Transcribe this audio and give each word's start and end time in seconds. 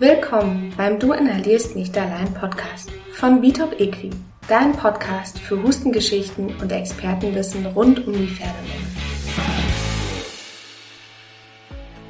Willkommen 0.00 0.72
beim 0.78 0.98
Du 0.98 1.12
inhalierst 1.12 1.76
nicht 1.76 1.98
allein 1.98 2.32
Podcast 2.32 2.90
von 3.12 3.42
Bitop 3.42 3.78
Equi, 3.78 4.08
dein 4.48 4.72
Podcast 4.72 5.38
für 5.38 5.62
Hustengeschichten 5.62 6.56
und 6.58 6.72
Expertenwissen 6.72 7.66
rund 7.66 8.06
um 8.06 8.14
die 8.14 8.26
Pferdelunge. 8.26 8.80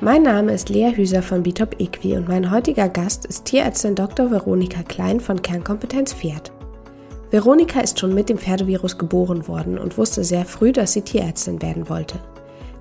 Mein 0.01 0.23
Name 0.23 0.53
ist 0.53 0.69
Lea 0.69 0.93
Hüser 0.95 1.21
von 1.21 1.43
Bitop 1.43 1.81
Equi 1.81 2.17
und 2.17 2.29
mein 2.29 2.53
heutiger 2.53 2.89
Gast 2.89 3.27
ist 3.27 3.47
Tierärztin 3.47 3.97
Dr. 3.97 4.31
Veronika 4.31 4.85
Klein 4.85 5.19
von 5.19 5.43
Kernkompetenz 5.43 6.15
Pferd. 6.15 6.53
Veronika 7.33 7.81
ist 7.81 7.99
schon 7.99 8.15
mit 8.15 8.29
dem 8.29 8.39
Pferdevirus 8.39 8.99
geboren 8.99 9.49
worden 9.49 9.81
und 9.81 9.99
wusste 9.99 10.23
sehr 10.23 10.45
früh, 10.45 10.71
dass 10.71 10.93
sie 10.93 11.03
Tierärztin 11.03 11.61
werden 11.61 11.89
wollte. 11.89 12.21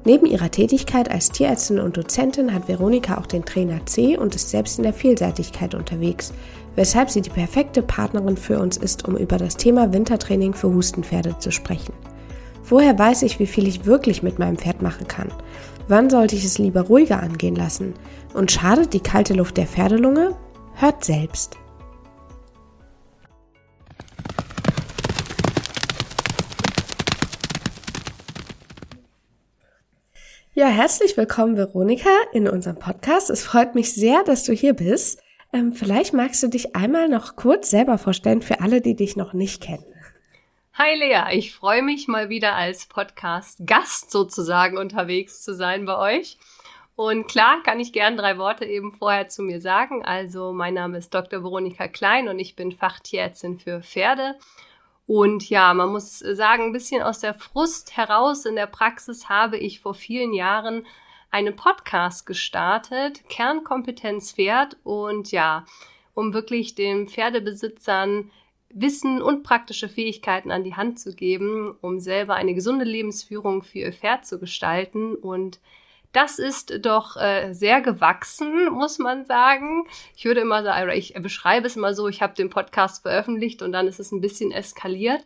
Neben 0.05 0.25
ihrer 0.25 0.49
Tätigkeit 0.49 1.11
als 1.11 1.29
Tierärztin 1.29 1.79
und 1.79 1.97
Dozentin 1.97 2.53
hat 2.53 2.67
Veronika 2.67 3.17
auch 3.17 3.25
den 3.25 3.43
Trainer 3.43 3.85
C 3.85 4.17
und 4.17 4.35
ist 4.35 4.49
selbst 4.49 4.77
in 4.77 4.83
der 4.83 4.93
Vielseitigkeit 4.93 5.75
unterwegs, 5.75 6.33
weshalb 6.75 7.09
sie 7.09 7.21
die 7.21 7.29
perfekte 7.29 7.81
Partnerin 7.81 8.37
für 8.37 8.59
uns 8.59 8.77
ist, 8.77 9.07
um 9.07 9.17
über 9.17 9.37
das 9.37 9.57
Thema 9.57 9.91
Wintertraining 9.91 10.53
für 10.53 10.73
Hustenpferde 10.73 11.37
zu 11.39 11.51
sprechen. 11.51 11.93
Woher 12.63 12.97
weiß 12.97 13.23
ich, 13.23 13.39
wie 13.39 13.47
viel 13.47 13.67
ich 13.67 13.85
wirklich 13.85 14.23
mit 14.23 14.39
meinem 14.39 14.57
Pferd 14.57 14.81
machen 14.81 15.07
kann? 15.07 15.29
Wann 15.87 16.09
sollte 16.09 16.35
ich 16.35 16.45
es 16.45 16.59
lieber 16.59 16.81
ruhiger 16.81 17.21
angehen 17.21 17.55
lassen? 17.55 17.95
Und 18.33 18.51
schadet 18.51 18.93
die 18.93 18.99
kalte 18.99 19.33
Luft 19.33 19.57
der 19.57 19.65
Pferdelunge? 19.65 20.35
Hört 20.75 21.03
selbst. 21.03 21.57
Ja, 30.59 30.67
herzlich 30.67 31.15
willkommen, 31.15 31.55
Veronika, 31.55 32.09
in 32.33 32.45
unserem 32.45 32.77
Podcast. 32.77 33.29
Es 33.29 33.45
freut 33.45 33.75
mich 33.75 33.93
sehr, 33.93 34.25
dass 34.25 34.43
du 34.43 34.51
hier 34.51 34.73
bist. 34.73 35.23
Ähm, 35.53 35.71
vielleicht 35.71 36.13
magst 36.13 36.43
du 36.43 36.49
dich 36.49 36.75
einmal 36.75 37.07
noch 37.07 37.37
kurz 37.37 37.69
selber 37.69 37.97
vorstellen 37.97 38.41
für 38.41 38.59
alle, 38.59 38.81
die 38.81 38.93
dich 38.93 39.15
noch 39.15 39.31
nicht 39.31 39.63
kennen. 39.63 39.85
Hi 40.73 40.95
Lea, 40.95 41.37
ich 41.37 41.55
freue 41.55 41.81
mich 41.81 42.09
mal 42.09 42.27
wieder 42.27 42.55
als 42.55 42.87
Podcast-Gast 42.87 44.11
sozusagen 44.11 44.77
unterwegs 44.77 45.43
zu 45.45 45.55
sein 45.55 45.85
bei 45.85 45.97
euch. 46.17 46.37
Und 46.97 47.29
klar 47.29 47.63
kann 47.63 47.79
ich 47.79 47.93
gern 47.93 48.17
drei 48.17 48.37
Worte 48.37 48.65
eben 48.65 48.91
vorher 48.91 49.29
zu 49.29 49.43
mir 49.43 49.61
sagen. 49.61 50.03
Also 50.03 50.51
mein 50.51 50.73
Name 50.73 50.97
ist 50.97 51.13
Dr. 51.13 51.41
Veronika 51.41 51.87
Klein 51.87 52.27
und 52.27 52.37
ich 52.37 52.57
bin 52.57 52.73
Fachtierärztin 52.73 53.59
für 53.59 53.81
Pferde 53.81 54.35
und 55.09 55.49
ja, 55.49 55.73
man 55.73 55.89
muss 55.89 56.19
sagen, 56.19 56.65
ein 56.65 56.71
bisschen 56.71 57.01
aus 57.01 57.17
der 57.17 57.33
Frust 57.33 57.97
heraus 57.97 58.45
in 58.45 58.55
der 58.55 58.67
Praxis 58.67 59.27
habe 59.27 59.57
ich 59.57 59.79
vor 59.79 59.95
vielen 59.95 60.35
Jahren 60.35 60.85
einen 61.31 61.55
Podcast 61.55 62.27
gestartet, 62.27 63.27
Kernkompetenz 63.27 64.33
Pferd. 64.33 64.77
Und 64.83 65.31
ja, 65.31 65.65
um 66.13 66.31
wirklich 66.31 66.75
den 66.75 67.07
Pferdebesitzern 67.07 68.29
Wissen 68.69 69.19
und 69.19 69.41
praktische 69.41 69.89
Fähigkeiten 69.89 70.51
an 70.51 70.63
die 70.63 70.75
Hand 70.75 70.99
zu 70.99 71.15
geben, 71.15 71.75
um 71.81 71.99
selber 71.99 72.35
eine 72.35 72.53
gesunde 72.53 72.85
Lebensführung 72.85 73.63
für 73.63 73.79
ihr 73.79 73.93
Pferd 73.93 74.27
zu 74.27 74.39
gestalten 74.39 75.15
und 75.15 75.59
das 76.11 76.39
ist 76.39 76.85
doch 76.85 77.17
äh, 77.17 77.53
sehr 77.53 77.81
gewachsen, 77.81 78.69
muss 78.71 78.97
man 78.99 79.25
sagen. 79.25 79.85
Ich 80.15 80.25
würde 80.25 80.41
immer 80.41 80.63
sagen, 80.63 80.91
ich 80.91 81.13
beschreibe 81.13 81.67
es 81.67 81.75
immer 81.75 81.93
so, 81.93 82.07
ich 82.07 82.21
habe 82.21 82.33
den 82.33 82.49
Podcast 82.49 83.03
veröffentlicht 83.03 83.61
und 83.61 83.71
dann 83.71 83.87
ist 83.87 83.99
es 83.99 84.11
ein 84.11 84.21
bisschen 84.21 84.51
eskaliert. 84.51 85.25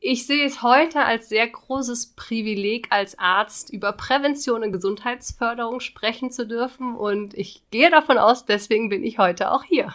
Ich 0.00 0.26
sehe 0.26 0.44
es 0.44 0.62
heute 0.62 1.04
als 1.04 1.28
sehr 1.28 1.46
großes 1.46 2.14
Privileg, 2.16 2.88
als 2.90 3.18
Arzt 3.18 3.70
über 3.70 3.92
Prävention 3.92 4.64
und 4.64 4.72
Gesundheitsförderung 4.72 5.80
sprechen 5.80 6.32
zu 6.32 6.46
dürfen. 6.46 6.96
Und 6.96 7.34
ich 7.34 7.62
gehe 7.70 7.90
davon 7.90 8.18
aus, 8.18 8.44
deswegen 8.44 8.88
bin 8.88 9.04
ich 9.04 9.18
heute 9.18 9.52
auch 9.52 9.62
hier. 9.62 9.94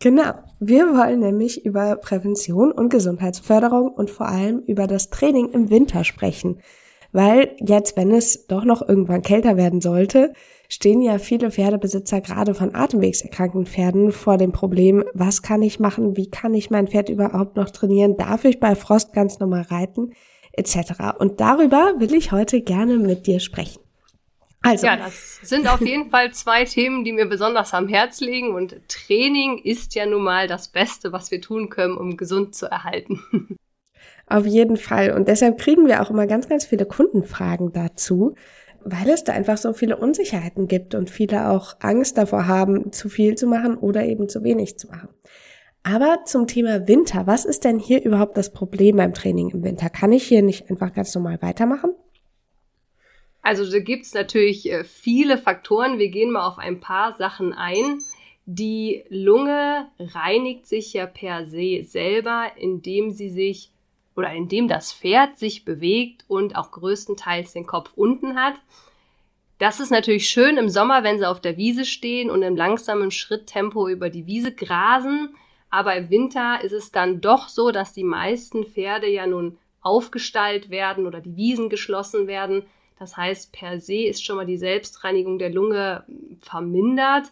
Genau. 0.00 0.32
Wir 0.60 0.86
wollen 0.94 1.20
nämlich 1.20 1.64
über 1.64 1.96
Prävention 1.96 2.72
und 2.72 2.88
Gesundheitsförderung 2.90 3.88
und 3.90 4.10
vor 4.10 4.28
allem 4.28 4.60
über 4.60 4.86
das 4.86 5.10
Training 5.10 5.50
im 5.50 5.70
Winter 5.70 6.04
sprechen. 6.04 6.60
Weil 7.12 7.56
jetzt, 7.58 7.96
wenn 7.96 8.12
es 8.12 8.46
doch 8.46 8.64
noch 8.64 8.86
irgendwann 8.86 9.22
kälter 9.22 9.56
werden 9.56 9.80
sollte, 9.80 10.32
stehen 10.68 11.00
ja 11.00 11.18
viele 11.18 11.50
Pferdebesitzer 11.50 12.20
gerade 12.20 12.54
von 12.54 12.74
atemwegserkrankten 12.74 13.66
Pferden 13.66 14.12
vor 14.12 14.36
dem 14.36 14.52
Problem, 14.52 15.04
was 15.14 15.42
kann 15.42 15.62
ich 15.62 15.80
machen, 15.80 16.16
wie 16.16 16.30
kann 16.30 16.52
ich 16.54 16.70
mein 16.70 16.88
Pferd 16.88 17.08
überhaupt 17.08 17.56
noch 17.56 17.70
trainieren, 17.70 18.16
darf 18.16 18.44
ich 18.44 18.60
bei 18.60 18.74
Frost 18.74 19.14
ganz 19.14 19.38
normal 19.38 19.62
reiten, 19.62 20.12
etc. 20.52 21.16
Und 21.18 21.40
darüber 21.40 21.94
will 21.98 22.14
ich 22.14 22.32
heute 22.32 22.60
gerne 22.60 22.98
mit 22.98 23.26
dir 23.26 23.40
sprechen. 23.40 23.80
Also. 24.60 24.86
Ja, 24.86 24.96
das 24.96 25.38
sind 25.42 25.68
auf 25.68 25.80
jeden 25.80 26.10
Fall 26.10 26.32
zwei 26.32 26.64
Themen, 26.64 27.04
die 27.04 27.12
mir 27.12 27.26
besonders 27.26 27.72
am 27.74 27.88
Herz 27.88 28.20
liegen 28.20 28.54
und 28.54 28.76
Training 28.88 29.58
ist 29.58 29.94
ja 29.94 30.04
nun 30.04 30.24
mal 30.24 30.48
das 30.48 30.68
Beste, 30.68 31.12
was 31.12 31.30
wir 31.30 31.40
tun 31.40 31.70
können, 31.70 31.96
um 31.96 32.16
gesund 32.16 32.54
zu 32.54 32.66
erhalten. 32.66 33.22
Auf 34.28 34.46
jeden 34.46 34.76
Fall. 34.76 35.12
Und 35.12 35.28
deshalb 35.28 35.58
kriegen 35.58 35.86
wir 35.86 36.02
auch 36.02 36.10
immer 36.10 36.26
ganz, 36.26 36.48
ganz 36.48 36.66
viele 36.66 36.84
Kundenfragen 36.84 37.72
dazu, 37.72 38.34
weil 38.84 39.08
es 39.08 39.24
da 39.24 39.32
einfach 39.32 39.56
so 39.56 39.72
viele 39.72 39.96
Unsicherheiten 39.96 40.68
gibt 40.68 40.94
und 40.94 41.10
viele 41.10 41.48
auch 41.48 41.76
Angst 41.80 42.18
davor 42.18 42.46
haben, 42.46 42.92
zu 42.92 43.08
viel 43.08 43.36
zu 43.36 43.46
machen 43.46 43.76
oder 43.76 44.04
eben 44.04 44.28
zu 44.28 44.44
wenig 44.44 44.78
zu 44.78 44.88
machen. 44.88 45.08
Aber 45.82 46.24
zum 46.26 46.46
Thema 46.46 46.86
Winter, 46.86 47.26
was 47.26 47.44
ist 47.46 47.64
denn 47.64 47.78
hier 47.78 48.02
überhaupt 48.04 48.36
das 48.36 48.52
Problem 48.52 48.96
beim 48.96 49.14
Training 49.14 49.50
im 49.50 49.64
Winter? 49.64 49.88
Kann 49.88 50.12
ich 50.12 50.24
hier 50.24 50.42
nicht 50.42 50.68
einfach 50.68 50.92
ganz 50.92 51.14
normal 51.14 51.40
weitermachen? 51.40 51.94
Also 53.40 53.70
da 53.70 53.78
gibt's 53.78 54.12
natürlich 54.12 54.70
äh, 54.70 54.84
viele 54.84 55.38
Faktoren. 55.38 55.98
Wir 55.98 56.10
gehen 56.10 56.32
mal 56.32 56.46
auf 56.46 56.58
ein 56.58 56.80
paar 56.80 57.16
Sachen 57.16 57.54
ein. 57.54 57.98
Die 58.44 59.04
Lunge 59.08 59.88
reinigt 59.98 60.66
sich 60.66 60.92
ja 60.92 61.06
per 61.06 61.46
se 61.46 61.84
selber, 61.84 62.50
indem 62.56 63.10
sie 63.10 63.30
sich 63.30 63.72
oder 64.18 64.32
in 64.32 64.48
dem 64.48 64.66
das 64.66 64.92
Pferd 64.92 65.38
sich 65.38 65.64
bewegt 65.64 66.24
und 66.26 66.56
auch 66.56 66.72
größtenteils 66.72 67.52
den 67.52 67.66
Kopf 67.66 67.92
unten 67.94 68.34
hat. 68.34 68.54
Das 69.58 69.78
ist 69.78 69.90
natürlich 69.90 70.28
schön 70.28 70.56
im 70.56 70.68
Sommer, 70.68 71.04
wenn 71.04 71.20
sie 71.20 71.28
auf 71.28 71.40
der 71.40 71.56
Wiese 71.56 71.84
stehen 71.84 72.28
und 72.28 72.42
im 72.42 72.56
langsamen 72.56 73.12
Schritttempo 73.12 73.88
über 73.88 74.10
die 74.10 74.26
Wiese 74.26 74.52
grasen. 74.52 75.36
Aber 75.70 75.94
im 75.94 76.10
Winter 76.10 76.58
ist 76.64 76.72
es 76.72 76.90
dann 76.90 77.20
doch 77.20 77.48
so, 77.48 77.70
dass 77.70 77.92
die 77.92 78.02
meisten 78.02 78.66
Pferde 78.66 79.08
ja 79.08 79.24
nun 79.24 79.56
aufgestallt 79.82 80.68
werden 80.68 81.06
oder 81.06 81.20
die 81.20 81.36
Wiesen 81.36 81.68
geschlossen 81.68 82.26
werden. 82.26 82.64
Das 82.98 83.16
heißt, 83.16 83.52
per 83.52 83.78
se 83.78 84.02
ist 84.02 84.24
schon 84.24 84.34
mal 84.34 84.46
die 84.46 84.58
Selbstreinigung 84.58 85.38
der 85.38 85.50
Lunge 85.50 86.04
vermindert. 86.40 87.30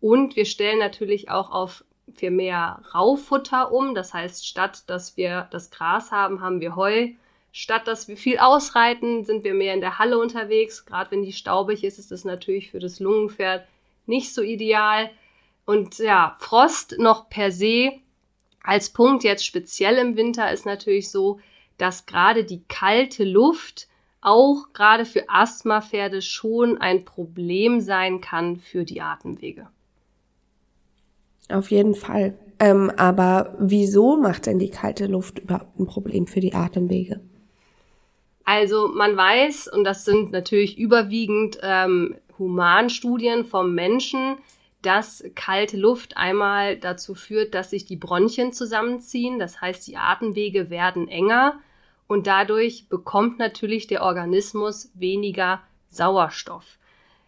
Und 0.00 0.34
wir 0.34 0.46
stellen 0.46 0.78
natürlich 0.78 1.28
auch 1.28 1.50
auf 1.50 1.84
für 2.14 2.30
mehr 2.30 2.82
Raufutter 2.94 3.72
um. 3.72 3.94
Das 3.94 4.14
heißt, 4.14 4.46
statt 4.46 4.84
dass 4.88 5.16
wir 5.16 5.48
das 5.50 5.70
Gras 5.70 6.10
haben, 6.10 6.40
haben 6.40 6.60
wir 6.60 6.76
Heu. 6.76 7.10
Statt 7.52 7.86
dass 7.86 8.08
wir 8.08 8.16
viel 8.16 8.38
ausreiten, 8.38 9.24
sind 9.24 9.44
wir 9.44 9.54
mehr 9.54 9.74
in 9.74 9.80
der 9.80 9.98
Halle 9.98 10.18
unterwegs. 10.18 10.86
Gerade 10.86 11.10
wenn 11.10 11.22
die 11.22 11.32
staubig 11.32 11.84
ist, 11.84 11.98
ist 11.98 12.10
das 12.10 12.24
natürlich 12.24 12.70
für 12.70 12.78
das 12.78 12.98
Lungenpferd 12.98 13.66
nicht 14.06 14.34
so 14.34 14.42
ideal. 14.42 15.10
Und 15.64 15.98
ja, 15.98 16.36
Frost 16.38 16.96
noch 16.98 17.28
per 17.28 17.50
se 17.50 17.92
als 18.62 18.90
Punkt 18.90 19.24
jetzt 19.24 19.44
speziell 19.44 19.96
im 19.96 20.16
Winter 20.16 20.52
ist 20.52 20.66
natürlich 20.66 21.10
so, 21.10 21.40
dass 21.78 22.06
gerade 22.06 22.44
die 22.44 22.62
kalte 22.68 23.24
Luft 23.24 23.88
auch 24.20 24.72
gerade 24.72 25.04
für 25.04 25.28
Asthmapferde 25.28 26.22
schon 26.22 26.78
ein 26.78 27.04
Problem 27.04 27.80
sein 27.80 28.20
kann 28.20 28.56
für 28.56 28.84
die 28.84 29.00
Atemwege. 29.00 29.68
Auf 31.48 31.70
jeden 31.70 31.94
Fall. 31.94 32.34
Ähm, 32.58 32.92
aber 32.96 33.56
wieso 33.58 34.16
macht 34.16 34.46
denn 34.46 34.58
die 34.58 34.70
kalte 34.70 35.06
Luft 35.06 35.40
überhaupt 35.40 35.78
ein 35.78 35.86
Problem 35.86 36.26
für 36.26 36.40
die 36.40 36.54
Atemwege? 36.54 37.20
Also 38.44 38.88
man 38.88 39.16
weiß, 39.16 39.68
und 39.68 39.84
das 39.84 40.04
sind 40.04 40.32
natürlich 40.32 40.78
überwiegend 40.78 41.58
ähm, 41.62 42.16
Humanstudien 42.38 43.44
vom 43.44 43.74
Menschen, 43.74 44.36
dass 44.82 45.24
kalte 45.36 45.76
Luft 45.76 46.16
einmal 46.16 46.76
dazu 46.76 47.14
führt, 47.14 47.54
dass 47.54 47.70
sich 47.70 47.84
die 47.84 47.96
Bronchien 47.96 48.52
zusammenziehen, 48.52 49.38
das 49.38 49.60
heißt 49.60 49.86
die 49.86 49.96
Atemwege 49.96 50.70
werden 50.70 51.06
enger 51.08 51.60
und 52.08 52.26
dadurch 52.26 52.88
bekommt 52.88 53.38
natürlich 53.38 53.86
der 53.86 54.02
Organismus 54.02 54.90
weniger 54.94 55.60
Sauerstoff. 55.88 56.78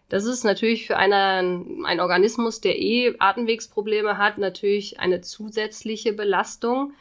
Das 0.09 0.25
ist 0.25 0.43
natürlich 0.43 0.85
für 0.85 0.97
einen, 0.97 1.85
einen 1.85 1.99
Organismus, 1.99 2.61
der 2.61 2.79
eh 2.79 3.15
Atemwegsprobleme 3.17 4.17
hat, 4.17 4.37
natürlich 4.37 4.99
eine 4.99 5.21
zusätzliche 5.21 6.13
Belastung. 6.13 6.93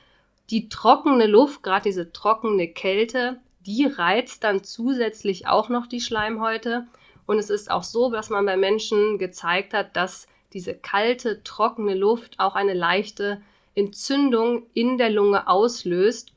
Die 0.50 0.68
trockene 0.68 1.26
Luft, 1.26 1.62
gerade 1.62 1.84
diese 1.84 2.12
trockene 2.12 2.68
Kälte, 2.68 3.38
die 3.66 3.86
reizt 3.86 4.44
dann 4.44 4.64
zusätzlich 4.64 5.46
auch 5.46 5.68
noch 5.68 5.86
die 5.86 6.00
Schleimhäute. 6.00 6.86
Und 7.26 7.38
es 7.38 7.50
ist 7.50 7.70
auch 7.70 7.82
so, 7.82 8.10
dass 8.10 8.30
man 8.30 8.44
bei 8.46 8.56
Menschen 8.56 9.18
gezeigt 9.18 9.74
hat, 9.74 9.96
dass 9.96 10.26
diese 10.52 10.74
kalte, 10.74 11.42
trockene 11.42 11.94
Luft 11.94 12.38
auch 12.38 12.54
eine 12.54 12.74
leichte 12.74 13.40
Entzündung 13.74 14.66
in 14.72 14.98
der 14.98 15.10
Lunge 15.10 15.48
auslöst. 15.48 16.32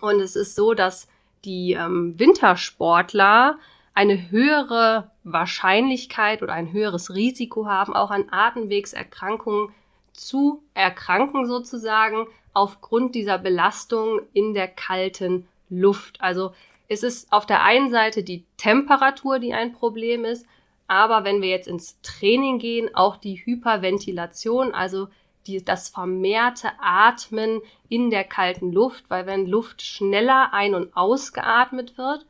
Und 0.00 0.20
es 0.20 0.36
ist 0.36 0.54
so, 0.54 0.74
dass 0.74 1.08
die 1.44 1.72
ähm, 1.72 2.18
Wintersportler 2.18 3.58
eine 3.94 4.30
höhere 4.30 5.10
Wahrscheinlichkeit 5.22 6.42
oder 6.42 6.52
ein 6.52 6.72
höheres 6.72 7.14
Risiko 7.14 7.66
haben, 7.66 7.94
auch 7.94 8.10
an 8.10 8.26
Atemwegserkrankungen 8.30 9.70
zu 10.12 10.62
erkranken 10.74 11.46
sozusagen 11.46 12.26
aufgrund 12.52 13.14
dieser 13.14 13.38
Belastung 13.38 14.20
in 14.32 14.54
der 14.54 14.68
kalten 14.68 15.48
Luft. 15.70 16.20
Also 16.20 16.52
es 16.88 17.02
ist 17.02 17.32
auf 17.32 17.46
der 17.46 17.62
einen 17.62 17.90
Seite 17.90 18.22
die 18.22 18.44
Temperatur, 18.56 19.38
die 19.38 19.54
ein 19.54 19.72
Problem 19.72 20.24
ist, 20.24 20.46
aber 20.86 21.24
wenn 21.24 21.40
wir 21.40 21.48
jetzt 21.48 21.68
ins 21.68 22.00
Training 22.02 22.58
gehen, 22.58 22.94
auch 22.94 23.16
die 23.16 23.36
Hyperventilation, 23.36 24.74
also 24.74 25.08
die, 25.46 25.64
das 25.64 25.88
vermehrte 25.88 26.70
Atmen 26.80 27.60
in 27.88 28.10
der 28.10 28.24
kalten 28.24 28.72
Luft, 28.72 29.04
weil 29.08 29.26
wenn 29.26 29.46
Luft 29.46 29.82
schneller 29.82 30.52
ein- 30.52 30.74
und 30.74 30.96
ausgeatmet 30.96 31.96
wird, 31.96 32.26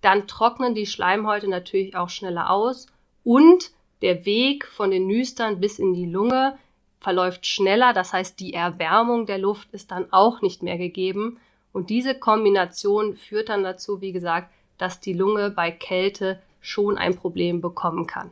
dann 0.00 0.26
trocknen 0.26 0.74
die 0.74 0.86
Schleimhäute 0.86 1.48
natürlich 1.48 1.96
auch 1.96 2.08
schneller 2.08 2.50
aus 2.50 2.86
und 3.24 3.70
der 4.02 4.24
Weg 4.24 4.66
von 4.66 4.90
den 4.90 5.06
Nüstern 5.06 5.60
bis 5.60 5.78
in 5.78 5.92
die 5.92 6.06
Lunge 6.06 6.56
verläuft 7.00 7.46
schneller, 7.46 7.92
das 7.92 8.12
heißt 8.12 8.38
die 8.40 8.54
Erwärmung 8.54 9.26
der 9.26 9.38
Luft 9.38 9.68
ist 9.72 9.90
dann 9.90 10.12
auch 10.12 10.42
nicht 10.42 10.62
mehr 10.62 10.78
gegeben 10.78 11.38
und 11.72 11.90
diese 11.90 12.14
Kombination 12.14 13.16
führt 13.16 13.48
dann 13.48 13.62
dazu, 13.62 14.00
wie 14.00 14.12
gesagt, 14.12 14.50
dass 14.78 15.00
die 15.00 15.12
Lunge 15.12 15.50
bei 15.50 15.70
Kälte 15.70 16.40
schon 16.60 16.98
ein 16.98 17.16
Problem 17.16 17.60
bekommen 17.60 18.06
kann. 18.06 18.30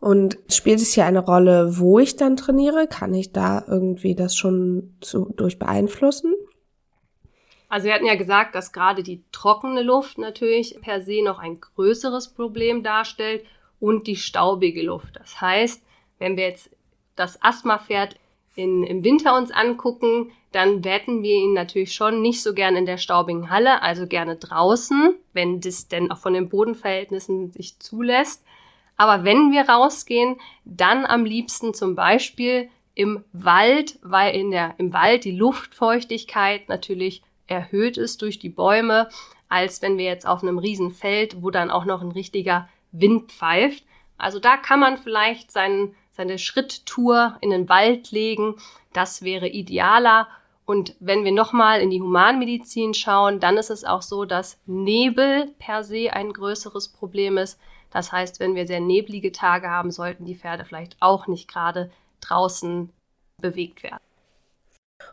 Und 0.00 0.38
spielt 0.48 0.80
es 0.80 0.92
hier 0.92 1.06
eine 1.06 1.20
Rolle, 1.24 1.78
wo 1.78 1.98
ich 1.98 2.16
dann 2.16 2.36
trainiere? 2.36 2.86
Kann 2.86 3.14
ich 3.14 3.32
da 3.32 3.64
irgendwie 3.66 4.14
das 4.14 4.36
schon 4.36 4.94
zu, 5.00 5.32
durch 5.34 5.58
beeinflussen? 5.58 6.34
Also 7.74 7.88
wir 7.88 7.94
hatten 7.94 8.06
ja 8.06 8.14
gesagt, 8.14 8.54
dass 8.54 8.72
gerade 8.72 9.02
die 9.02 9.24
trockene 9.32 9.82
Luft 9.82 10.16
natürlich 10.16 10.76
per 10.80 11.02
se 11.02 11.24
noch 11.24 11.40
ein 11.40 11.60
größeres 11.60 12.28
Problem 12.28 12.84
darstellt 12.84 13.44
und 13.80 14.06
die 14.06 14.14
staubige 14.14 14.80
Luft. 14.80 15.16
Das 15.16 15.40
heißt, 15.40 15.82
wenn 16.20 16.36
wir 16.36 16.44
jetzt 16.44 16.70
das 17.16 17.42
Asthmapferd 17.42 18.14
im 18.54 19.02
Winter 19.02 19.36
uns 19.36 19.50
angucken, 19.50 20.30
dann 20.52 20.84
wetten 20.84 21.24
wir 21.24 21.34
ihn 21.34 21.52
natürlich 21.52 21.94
schon 21.94 22.22
nicht 22.22 22.44
so 22.44 22.54
gern 22.54 22.76
in 22.76 22.86
der 22.86 22.96
staubigen 22.96 23.50
Halle, 23.50 23.82
also 23.82 24.06
gerne 24.06 24.36
draußen, 24.36 25.16
wenn 25.32 25.60
das 25.60 25.88
denn 25.88 26.12
auch 26.12 26.18
von 26.18 26.34
den 26.34 26.50
Bodenverhältnissen 26.50 27.50
sich 27.50 27.80
zulässt. 27.80 28.44
Aber 28.96 29.24
wenn 29.24 29.50
wir 29.50 29.68
rausgehen, 29.68 30.36
dann 30.64 31.04
am 31.04 31.24
liebsten 31.24 31.74
zum 31.74 31.96
Beispiel 31.96 32.68
im 32.94 33.24
Wald, 33.32 33.98
weil 34.02 34.36
in 34.36 34.52
der, 34.52 34.76
im 34.78 34.92
Wald 34.92 35.24
die 35.24 35.36
Luftfeuchtigkeit 35.36 36.68
natürlich 36.68 37.24
erhöht 37.46 37.96
ist 37.96 38.22
durch 38.22 38.38
die 38.38 38.48
Bäume, 38.48 39.08
als 39.48 39.82
wenn 39.82 39.98
wir 39.98 40.04
jetzt 40.04 40.26
auf 40.26 40.42
einem 40.42 40.58
Riesenfeld, 40.58 41.42
wo 41.42 41.50
dann 41.50 41.70
auch 41.70 41.84
noch 41.84 42.02
ein 42.02 42.12
richtiger 42.12 42.68
Wind 42.92 43.32
pfeift. 43.32 43.84
Also 44.16 44.38
da 44.38 44.56
kann 44.56 44.80
man 44.80 44.96
vielleicht 44.96 45.50
seinen, 45.50 45.94
seine 46.12 46.38
Schritttour 46.38 47.36
in 47.40 47.50
den 47.50 47.68
Wald 47.68 48.10
legen. 48.10 48.56
Das 48.92 49.22
wäre 49.22 49.48
idealer. 49.48 50.28
Und 50.66 50.96
wenn 50.98 51.24
wir 51.24 51.32
nochmal 51.32 51.80
in 51.80 51.90
die 51.90 52.00
Humanmedizin 52.00 52.94
schauen, 52.94 53.38
dann 53.38 53.58
ist 53.58 53.70
es 53.70 53.84
auch 53.84 54.02
so, 54.02 54.24
dass 54.24 54.58
Nebel 54.66 55.52
per 55.58 55.84
se 55.84 56.12
ein 56.12 56.32
größeres 56.32 56.88
Problem 56.88 57.36
ist. 57.36 57.60
Das 57.90 58.12
heißt, 58.12 58.40
wenn 58.40 58.54
wir 58.54 58.66
sehr 58.66 58.80
neblige 58.80 59.30
Tage 59.30 59.68
haben, 59.68 59.90
sollten 59.90 60.24
die 60.24 60.34
Pferde 60.34 60.64
vielleicht 60.64 60.96
auch 61.00 61.26
nicht 61.26 61.48
gerade 61.48 61.90
draußen 62.20 62.90
bewegt 63.40 63.82
werden. 63.82 64.00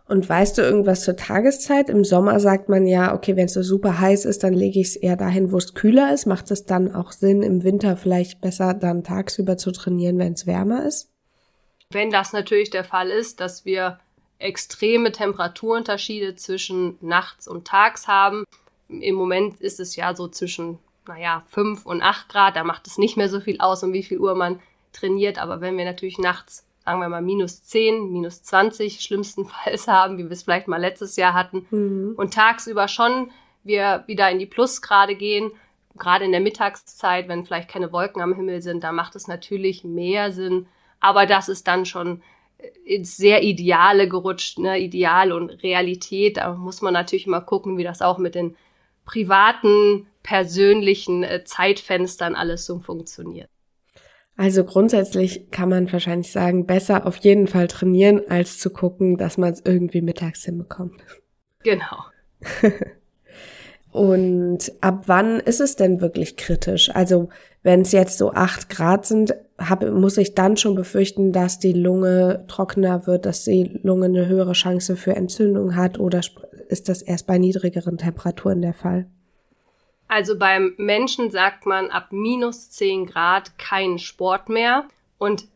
Und 0.07 0.28
weißt 0.28 0.57
du 0.57 0.62
irgendwas 0.62 1.04
zur 1.04 1.16
Tageszeit? 1.16 1.89
Im 1.89 2.04
Sommer 2.04 2.39
sagt 2.39 2.69
man 2.69 2.86
ja, 2.86 3.13
okay, 3.13 3.36
wenn 3.36 3.45
es 3.45 3.54
so 3.54 3.63
super 3.63 4.00
heiß 4.00 4.25
ist, 4.25 4.44
dann 4.44 4.54
lege 4.54 4.80
ich 4.80 4.88
es 4.88 4.95
eher 4.95 5.16
dahin, 5.16 5.51
wo 5.51 5.57
es 5.57 5.74
kühler 5.74 6.13
ist. 6.13 6.25
Macht 6.25 6.51
es 6.51 6.66
dann 6.66 6.94
auch 6.94 7.12
Sinn, 7.12 7.44
im 7.44 7.63
Winter 7.63 7.95
vielleicht 7.95 8.42
besser 8.42 8.74
dann 8.74 9.04
tagsüber 9.04 9.57
zu 9.57 9.72
trainieren, 9.72 10.19
wenn 10.19 10.33
es 10.33 10.45
wärmer 10.45 10.86
ist? 10.86 11.10
Wenn 11.92 12.10
das 12.10 12.33
natürlich 12.33 12.69
der 12.69 12.83
Fall 12.83 13.10
ist, 13.10 13.39
dass 13.39 13.66
wir 13.66 14.00
extreme 14.42 15.12
Temperaturunterschiede 15.12 16.36
zwischen 16.36 16.98
nachts 17.01 17.48
und 17.48 17.66
tags 17.66 18.07
haben. 18.07 18.44
Im 18.89 19.16
Moment 19.16 19.62
ist 19.62 19.80
es 19.80 19.95
ja 19.95 20.16
so 20.16 20.28
zwischen, 20.28 20.80
naja, 21.07 21.44
5 21.50 21.86
und 21.86 22.01
8 22.01 22.30
Grad. 22.30 22.56
Da 22.56 22.63
macht 22.63 22.88
es 22.88 22.98
nicht 22.98 23.18
mehr 23.18 23.30
so 23.30 23.39
viel 23.39 23.60
aus, 23.60 23.83
um 23.83 23.94
wie 23.94 24.04
viel 24.04 24.19
Uhr 24.19 24.36
man 24.36 24.60
trainiert. 24.94 25.38
Aber 25.38 25.62
wenn 25.62 25.78
wir 25.78 25.86
natürlich 25.86 26.18
nachts, 26.18 26.66
sagen 26.83 27.00
wir 27.00 27.10
mal, 27.10 27.22
minus 27.22 27.63
10, 27.63 28.12
minus 28.12 28.44
20 28.44 29.01
schlimmstenfalls 29.01 29.88
haben, 29.89 30.18
wie 30.18 30.24
wir 30.24 30.31
es 30.31 30.44
vielleicht 30.44 30.68
mal 30.68 30.81
letztes 30.81 31.16
Jahr 31.16 31.33
hatten, 31.33 31.66
mhm. 31.69 32.13
und 32.18 32.33
tagsüber 32.33 32.88
schon 32.88 33.31
wir 33.63 34.04
wieder 34.07 34.30
in 34.31 34.39
die 34.39 34.48
Plusgrade 34.48 35.16
gehen, 35.16 35.51
gerade 35.98 36.25
in 36.25 36.31
der 36.31 36.42
Mittagszeit, 36.42 37.28
wenn 37.28 37.45
vielleicht 37.45 37.69
keine 37.69 37.92
Wolken 37.92 38.22
am 38.22 38.33
Himmel 38.33 38.62
sind, 38.62 38.83
da 38.83 38.92
macht 38.92 39.16
es 39.16 39.28
natürlich 39.28 39.83
mehr 39.83 40.31
Sinn. 40.31 40.68
Aber 41.00 41.25
das 41.25 41.50
ist 41.50 41.68
dann 41.68 41.86
schon 41.86 42.22
ins 42.86 43.18
sehr 43.18 43.44
Ideale 43.44 44.07
gerutscht, 44.07 44.60
ne? 44.60 44.80
Ideal 44.80 45.31
und 45.31 45.50
Realität. 45.63 46.38
Da 46.38 46.54
muss 46.54 46.81
man 46.81 46.94
natürlich 46.94 47.28
mal 47.28 47.42
gucken, 47.42 47.78
wie 47.78 47.83
das 47.83 48.01
auch 48.01 48.18
mit 48.18 48.36
den 48.36 48.56
privaten, 49.06 50.07
persönlichen 50.24 51.24
äh, 51.24 51.44
Zeitfenstern 51.44 52.36
alles 52.36 52.66
so 52.66 52.80
funktioniert. 52.80 53.50
Also 54.38 54.63
grundsätzlich 54.63 55.51
kann 55.51 55.69
man 55.69 55.92
wahrscheinlich 55.92 56.31
sagen, 56.31 56.66
besser 56.66 57.06
auf 57.06 57.18
jeden 57.18 57.48
Fall 57.48 57.68
trainieren, 57.68 58.22
als 58.28 58.57
zu 58.57 58.69
gucken, 58.69 59.18
dass 59.18 59.38
man 59.38 59.54
es 59.54 59.62
irgendwie 59.63 60.01
mittags 60.01 60.45
hinbekommt. 60.45 61.01
Genau. 61.63 61.98
Und 63.92 64.72
ab 64.80 65.04
wann 65.07 65.42
ist 65.42 65.60
es 65.60 65.75
denn 65.75 66.00
wirklich 66.00 66.38
kritisch? 66.38 66.89
Also 66.95 67.30
wenn 67.62 67.81
es 67.81 67.92
jetzt 67.92 68.18
so 68.18 68.31
acht 68.31 68.69
Grad 68.69 69.06
sind, 69.06 69.36
hab, 69.57 69.83
muss 69.88 70.18
ich 70.18 70.33
dann 70.33 70.56
schon 70.57 70.75
befürchten, 70.75 71.33
dass 71.33 71.60
die 71.60 71.74
Lunge 71.74 72.45
trockener 72.48 73.06
wird, 73.06 73.25
dass 73.25 73.44
die 73.44 73.80
Lunge 73.83 74.06
eine 74.06 74.28
höhere 74.28 74.54
Chance 74.54 74.95
für 74.95 75.16
Entzündung 75.16 75.75
hat 75.75 76.00
oder 76.00 76.22
ist 76.69 76.88
das 76.88 77.01
erst 77.01 77.28
bei 77.28 77.38
niedrigeren 77.38 77.98
Temperaturen 77.98 78.62
der 78.62 78.74
Fall? 78.74 79.07
Also 80.11 80.37
beim 80.37 80.73
Menschen 80.75 81.31
sagt 81.31 81.65
man 81.65 81.89
ab 81.89 82.07
minus 82.11 82.69
zehn 82.69 83.05
Grad 83.05 83.57
keinen 83.57 83.97
Sport 83.97 84.49
mehr. 84.49 84.83
Und 85.17 85.47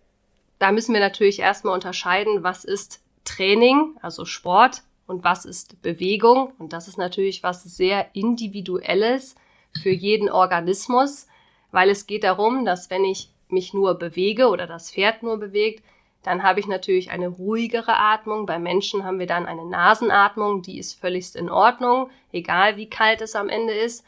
da 0.60 0.72
müssen 0.72 0.94
wir 0.94 1.02
natürlich 1.02 1.40
erstmal 1.40 1.74
unterscheiden, 1.74 2.42
was 2.42 2.64
ist 2.64 3.02
Training, 3.26 3.98
also 4.02 4.24
Sport, 4.24 4.84
und 5.08 5.26
was 5.26 5.44
ist 5.44 5.82
Bewegung. 5.82 6.54
Und 6.58 6.72
das 6.72 6.88
ist 6.88 6.98
natürlich 6.98 7.44
was 7.44 7.66
sehr 7.66 8.08
individuelles 8.14 9.36
für 9.84 9.90
jeden 9.90 10.30
Organismus, 10.30 11.28
weil 11.72 11.90
es 11.90 12.08
geht 12.08 12.24
darum, 12.24 12.64
dass 12.64 12.90
wenn 12.90 13.04
ich 13.04 13.34
mich 13.50 13.74
nur 13.74 13.96
bewege 13.96 14.48
oder 14.48 14.68
das 14.68 14.90
Pferd 14.90 15.22
nur 15.22 15.38
bewegt, 15.38 15.84
dann 16.24 16.44
habe 16.44 16.62
ich 16.62 16.68
natürlich 16.68 17.12
eine 17.12 17.28
ruhigere 17.28 18.00
Atmung. 18.00 18.46
Bei 18.46 18.58
Menschen 18.58 19.04
haben 19.04 19.20
wir 19.20 19.28
dann 19.28 19.48
eine 19.48 19.66
Nasenatmung, 19.66 20.62
die 20.62 20.80
ist 20.80 20.98
völligst 20.98 21.36
in 21.36 21.50
Ordnung, 21.50 22.10
egal 22.32 22.78
wie 22.78 22.90
kalt 22.90 23.20
es 23.20 23.36
am 23.36 23.50
Ende 23.50 23.74
ist. 23.74 24.06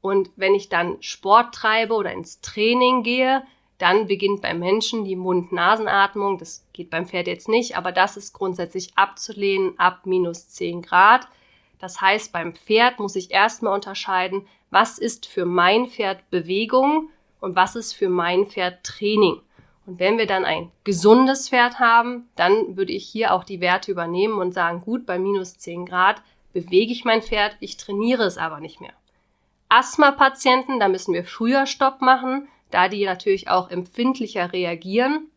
Und 0.00 0.30
wenn 0.36 0.54
ich 0.54 0.68
dann 0.68 0.96
Sport 1.00 1.54
treibe 1.54 1.94
oder 1.94 2.12
ins 2.12 2.40
Training 2.40 3.02
gehe, 3.02 3.42
dann 3.78 4.06
beginnt 4.06 4.42
beim 4.42 4.58
Menschen 4.58 5.04
die 5.04 5.16
Mund-Nasenatmung. 5.16 6.38
Das 6.38 6.66
geht 6.72 6.90
beim 6.90 7.06
Pferd 7.06 7.26
jetzt 7.26 7.48
nicht, 7.48 7.76
aber 7.76 7.92
das 7.92 8.16
ist 8.16 8.34
grundsätzlich 8.34 8.92
abzulehnen 8.96 9.78
ab 9.78 10.00
minus 10.04 10.48
10 10.48 10.82
Grad. 10.82 11.26
Das 11.78 12.00
heißt, 12.00 12.32
beim 12.32 12.54
Pferd 12.54 12.98
muss 12.98 13.16
ich 13.16 13.30
erstmal 13.30 13.74
unterscheiden, 13.74 14.46
was 14.70 14.98
ist 14.98 15.26
für 15.26 15.46
mein 15.46 15.86
Pferd 15.86 16.28
Bewegung 16.30 17.08
und 17.40 17.56
was 17.56 17.74
ist 17.74 17.94
für 17.94 18.10
mein 18.10 18.46
Pferd 18.46 18.84
Training. 18.84 19.40
Und 19.86 19.98
wenn 19.98 20.18
wir 20.18 20.26
dann 20.26 20.44
ein 20.44 20.70
gesundes 20.84 21.48
Pferd 21.48 21.78
haben, 21.78 22.28
dann 22.36 22.76
würde 22.76 22.92
ich 22.92 23.06
hier 23.06 23.32
auch 23.32 23.44
die 23.44 23.60
Werte 23.60 23.90
übernehmen 23.90 24.38
und 24.38 24.52
sagen, 24.52 24.82
gut, 24.82 25.06
bei 25.06 25.18
minus 25.18 25.56
10 25.56 25.86
Grad 25.86 26.22
bewege 26.52 26.92
ich 26.92 27.06
mein 27.06 27.22
Pferd, 27.22 27.56
ich 27.60 27.78
trainiere 27.78 28.24
es 28.24 28.36
aber 28.36 28.60
nicht 28.60 28.80
mehr. 28.80 28.92
Asthma-Patienten, 29.70 30.80
da 30.80 30.88
müssen 30.88 31.14
wir 31.14 31.24
früher 31.24 31.64
Stopp 31.64 32.02
machen, 32.02 32.48
da 32.70 32.88
die 32.88 33.04
natürlich 33.04 33.48
auch 33.48 33.70
empfindlicher 33.70 34.52
reagieren. 34.52 35.30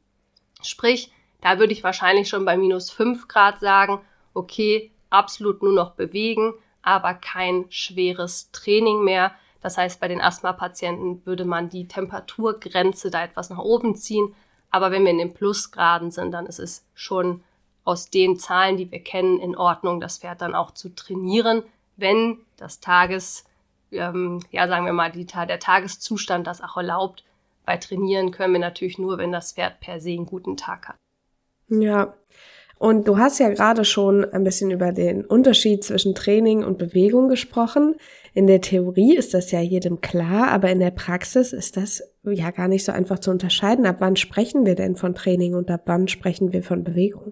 Sprich, 0.62 1.12
da 1.42 1.60
würde 1.60 1.74
ich 1.74 1.84
wahrscheinlich 1.84 2.30
schon 2.30 2.44
bei 2.44 2.58
minus 2.58 2.90
5 2.90 3.28
Grad 3.28 3.60
sagen, 3.60 4.02
okay, 4.34 4.92
absolut 5.10 5.62
nur 5.62 5.74
noch 5.74 5.92
bewegen, 5.92 6.54
aber 6.82 7.13
kein 7.13 7.66
schweres 7.70 8.50
Training 8.52 9.04
mehr. 9.04 9.34
Das 9.62 9.78
heißt, 9.78 10.00
bei 10.02 10.08
den 10.08 10.20
Asthma-Patienten 10.20 11.25
würde 11.25 11.46
man 11.46 11.70
die 11.70 11.88
Temperaturgrenze 11.88 13.12
da 13.12 13.24
etwas 13.24 13.50
nach 13.50 13.60
oben 13.60 13.96
ziehen. 13.96 14.36
Aber 14.72 14.90
wenn 14.90 15.04
wir 15.04 15.12
in 15.12 15.20
den 15.20 15.34
Plusgraden 15.34 16.10
sind, 16.10 16.32
dann 16.32 16.48
ist 16.48 16.60
es 16.60 16.86
schon 16.96 17.44
aus 17.84 18.10
den 18.10 18.40
Zahlen, 18.40 18.78
die 18.78 18.92
wir 18.92 19.04
kennen, 19.04 19.40
in 19.40 19.56
Ordnung, 19.56 20.00
das 20.00 20.18
Pferd 20.18 20.42
dann 20.42 20.56
auch 20.56 20.72
zu 20.72 20.90
trainieren, 20.96 21.63
wenn 21.98 22.40
das 22.58 22.80
Tages, 22.80 23.46
ähm, 23.94 24.40
ja, 24.52 24.68
sagen 24.68 24.86
wir 24.86 24.94
mal, 24.94 25.12
die, 25.12 25.26
der 25.26 25.60
Tageszustand 25.60 26.48
das 26.48 26.62
auch 26.62 26.78
erlaubt. 26.78 27.24
Bei 27.66 27.78
Trainieren 27.78 28.32
können 28.32 28.54
wir 28.54 28.60
natürlich 28.60 28.98
nur, 28.98 29.18
wenn 29.18 29.32
das 29.32 29.54
Pferd 29.54 29.80
per 29.80 30.00
se 30.00 30.12
einen 30.12 30.26
guten 30.26 30.58
Tag 30.58 30.90
hat. 30.90 30.98
Ja, 31.70 32.14
Und 32.78 33.08
du 33.08 33.18
hast 33.18 33.40
ja 33.40 33.48
gerade 33.50 33.86
schon 33.86 34.26
ein 34.34 34.44
bisschen 34.44 34.70
über 34.70 34.92
den 34.92 35.24
Unterschied 35.24 35.86
zwischen 35.86 36.16
Training 36.16 36.66
und 36.66 36.78
Bewegung 36.78 37.30
gesprochen. 37.30 37.96
In 38.34 38.46
der 38.46 38.60
Theorie 38.60 39.16
ist 39.16 39.34
das 39.34 39.52
ja 39.52 39.62
jedem 39.62 40.02
klar, 40.02 40.50
aber 40.50 40.70
in 40.70 40.80
der 40.80 40.92
Praxis 40.92 41.54
ist 41.54 41.78
das 41.78 42.04
ja 42.24 42.52
gar 42.52 42.68
nicht 42.68 42.84
so 42.84 42.92
einfach 42.92 43.20
zu 43.20 43.32
unterscheiden. 43.32 43.86
Ab 43.86 43.98
wann 44.00 44.18
sprechen 44.18 44.66
wir 44.66 44.76
denn 44.76 44.98
von 44.98 45.16
Training 45.16 45.56
und 45.56 45.72
ab 45.72 45.84
wann 45.86 46.10
sprechen 46.10 46.52
wir 46.52 46.62
von 46.62 46.84
Bewegung? 46.84 47.32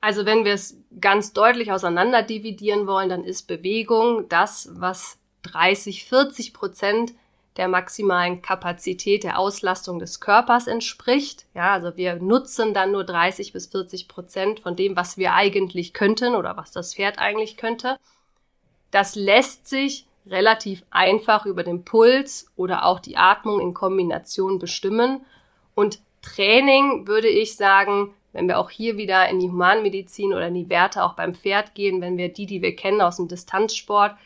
Also 0.00 0.26
wenn 0.26 0.44
wir 0.44 0.54
es 0.54 0.76
ganz 1.00 1.32
deutlich 1.32 1.70
auseinander 1.70 2.22
dividieren 2.22 2.86
wollen, 2.86 3.08
dann 3.08 3.24
ist 3.24 3.48
Bewegung 3.48 4.28
das, 4.28 4.70
was 4.72 5.18
30, 5.42 6.04
40 6.04 6.52
Prozent 6.52 7.14
der 7.56 7.68
maximalen 7.68 8.40
Kapazität 8.40 9.24
der 9.24 9.38
Auslastung 9.38 9.98
des 9.98 10.20
Körpers 10.20 10.68
entspricht. 10.68 11.44
Ja, 11.54 11.72
also 11.72 11.96
wir 11.96 12.16
nutzen 12.16 12.72
dann 12.72 12.92
nur 12.92 13.04
30 13.04 13.52
bis 13.52 13.66
40 13.66 14.06
Prozent 14.06 14.60
von 14.60 14.76
dem, 14.76 14.96
was 14.96 15.18
wir 15.18 15.34
eigentlich 15.34 15.92
könnten 15.92 16.36
oder 16.36 16.56
was 16.56 16.70
das 16.70 16.94
Pferd 16.94 17.18
eigentlich 17.18 17.56
könnte. 17.56 17.96
Das 18.92 19.16
lässt 19.16 19.68
sich 19.68 20.06
relativ 20.26 20.84
einfach 20.90 21.46
über 21.46 21.64
den 21.64 21.84
Puls 21.84 22.50
oder 22.56 22.84
auch 22.84 23.00
die 23.00 23.16
Atmung 23.16 23.60
in 23.60 23.74
Kombination 23.74 24.58
bestimmen. 24.58 25.24
Und 25.74 26.00
Training 26.22 27.06
würde 27.06 27.28
ich 27.28 27.56
sagen, 27.56 28.14
wenn 28.32 28.46
wir 28.46 28.58
auch 28.58 28.70
hier 28.70 28.96
wieder 28.96 29.28
in 29.28 29.40
die 29.40 29.48
Humanmedizin 29.48 30.32
oder 30.32 30.48
in 30.48 30.54
die 30.54 30.68
Werte 30.68 31.02
auch 31.02 31.14
beim 31.14 31.34
Pferd 31.34 31.74
gehen, 31.74 32.00
wenn 32.00 32.18
wir 32.18 32.32
die, 32.32 32.46
die 32.46 32.62
wir 32.62 32.76
kennen 32.76 33.00
aus 33.00 33.16
dem 33.16 33.26
Distanzsport, 33.26 34.16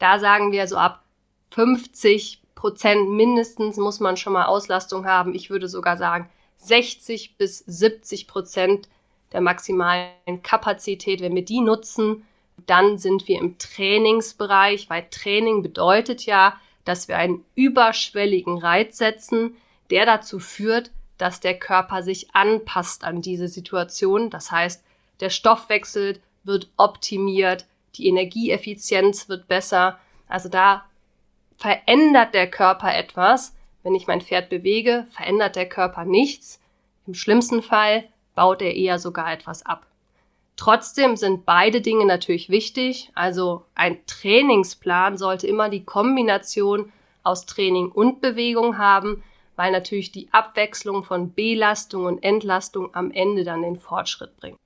da 0.00 0.18
sagen 0.18 0.50
wir 0.50 0.66
so 0.66 0.76
ab 0.76 1.04
50 1.52 2.42
Prozent 2.56 3.10
mindestens 3.10 3.76
muss 3.76 4.00
man 4.00 4.16
schon 4.16 4.32
mal 4.32 4.46
Auslastung 4.46 5.06
haben. 5.06 5.34
Ich 5.34 5.48
würde 5.48 5.68
sogar 5.68 5.96
sagen, 5.96 6.28
60 6.58 7.36
bis 7.38 7.58
70 7.60 8.26
Prozent 8.26 8.88
der 9.32 9.40
maximalen 9.40 10.42
Kapazität, 10.42 11.20
wenn 11.20 11.34
wir 11.34 11.44
die 11.44 11.60
nutzen, 11.60 12.26
dann 12.66 12.98
sind 12.98 13.28
wir 13.28 13.38
im 13.38 13.56
Trainingsbereich, 13.58 14.90
weil 14.90 15.06
Training 15.10 15.62
bedeutet 15.62 16.26
ja, 16.26 16.58
dass 16.84 17.08
wir 17.08 17.16
einen 17.16 17.44
überschwelligen 17.54 18.58
Reiz 18.58 18.98
setzen, 18.98 19.56
der 19.90 20.06
dazu 20.06 20.38
führt, 20.38 20.90
dass 21.18 21.40
der 21.40 21.58
Körper 21.58 22.02
sich 22.02 22.34
anpasst 22.34 23.04
an 23.04 23.22
diese 23.22 23.48
Situation. 23.48 24.30
Das 24.30 24.50
heißt, 24.50 24.84
der 25.20 25.30
Stoffwechsel 25.30 26.20
wird 26.44 26.70
optimiert, 26.76 27.66
die 27.96 28.08
Energieeffizienz 28.08 29.28
wird 29.28 29.48
besser. 29.48 29.98
Also 30.28 30.48
da 30.48 30.84
verändert 31.56 32.34
der 32.34 32.50
Körper 32.50 32.94
etwas. 32.94 33.54
Wenn 33.82 33.94
ich 33.94 34.06
mein 34.06 34.20
Pferd 34.20 34.48
bewege, 34.48 35.06
verändert 35.10 35.56
der 35.56 35.68
Körper 35.68 36.04
nichts. 36.04 36.60
Im 37.06 37.14
schlimmsten 37.14 37.62
Fall 37.62 38.04
baut 38.34 38.62
er 38.62 38.74
eher 38.74 38.98
sogar 38.98 39.32
etwas 39.32 39.64
ab. 39.64 39.86
Trotzdem 40.56 41.16
sind 41.16 41.46
beide 41.46 41.80
Dinge 41.80 42.04
natürlich 42.04 42.50
wichtig. 42.50 43.10
Also 43.14 43.64
ein 43.74 43.98
Trainingsplan 44.06 45.16
sollte 45.16 45.46
immer 45.46 45.70
die 45.70 45.84
Kombination 45.84 46.92
aus 47.22 47.46
Training 47.46 47.90
und 47.90 48.20
Bewegung 48.20 48.76
haben, 48.76 49.22
weil 49.56 49.72
natürlich 49.72 50.12
die 50.12 50.28
Abwechslung 50.32 51.02
von 51.02 51.32
Belastung 51.32 52.04
und 52.04 52.22
Entlastung 52.22 52.94
am 52.94 53.10
Ende 53.10 53.44
dann 53.44 53.62
den 53.62 53.78
Fortschritt 53.78 54.36
bringt. 54.36 54.58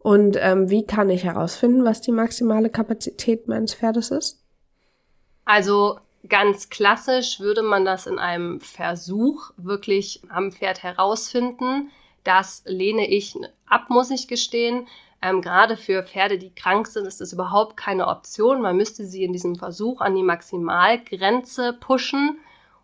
Und 0.00 0.36
ähm, 0.40 0.70
wie 0.70 0.86
kann 0.86 1.10
ich 1.10 1.24
herausfinden, 1.24 1.84
was 1.84 2.00
die 2.00 2.12
maximale 2.12 2.70
Kapazität 2.70 3.48
meines 3.48 3.74
Pferdes 3.74 4.10
ist? 4.10 4.42
Also 5.44 5.98
ganz 6.28 6.70
klassisch 6.70 7.38
würde 7.38 7.62
man 7.62 7.84
das 7.84 8.06
in 8.06 8.18
einem 8.18 8.60
Versuch 8.60 9.50
wirklich 9.58 10.22
am 10.30 10.52
Pferd 10.52 10.82
herausfinden. 10.82 11.90
Das 12.24 12.62
lehne 12.66 13.08
ich 13.08 13.34
ab, 13.66 13.90
muss 13.90 14.10
ich 14.10 14.26
gestehen. 14.26 14.86
Ähm, 15.22 15.42
gerade 15.42 15.76
für 15.76 16.02
Pferde, 16.02 16.38
die 16.38 16.54
krank 16.54 16.86
sind, 16.86 17.06
ist 17.06 17.20
das 17.20 17.34
überhaupt 17.34 17.76
keine 17.76 18.08
Option. 18.08 18.62
Man 18.62 18.76
müsste 18.76 19.04
sie 19.04 19.22
in 19.22 19.34
diesem 19.34 19.56
Versuch 19.56 20.00
an 20.00 20.14
die 20.14 20.22
Maximalgrenze 20.22 21.74
pushen 21.74 22.38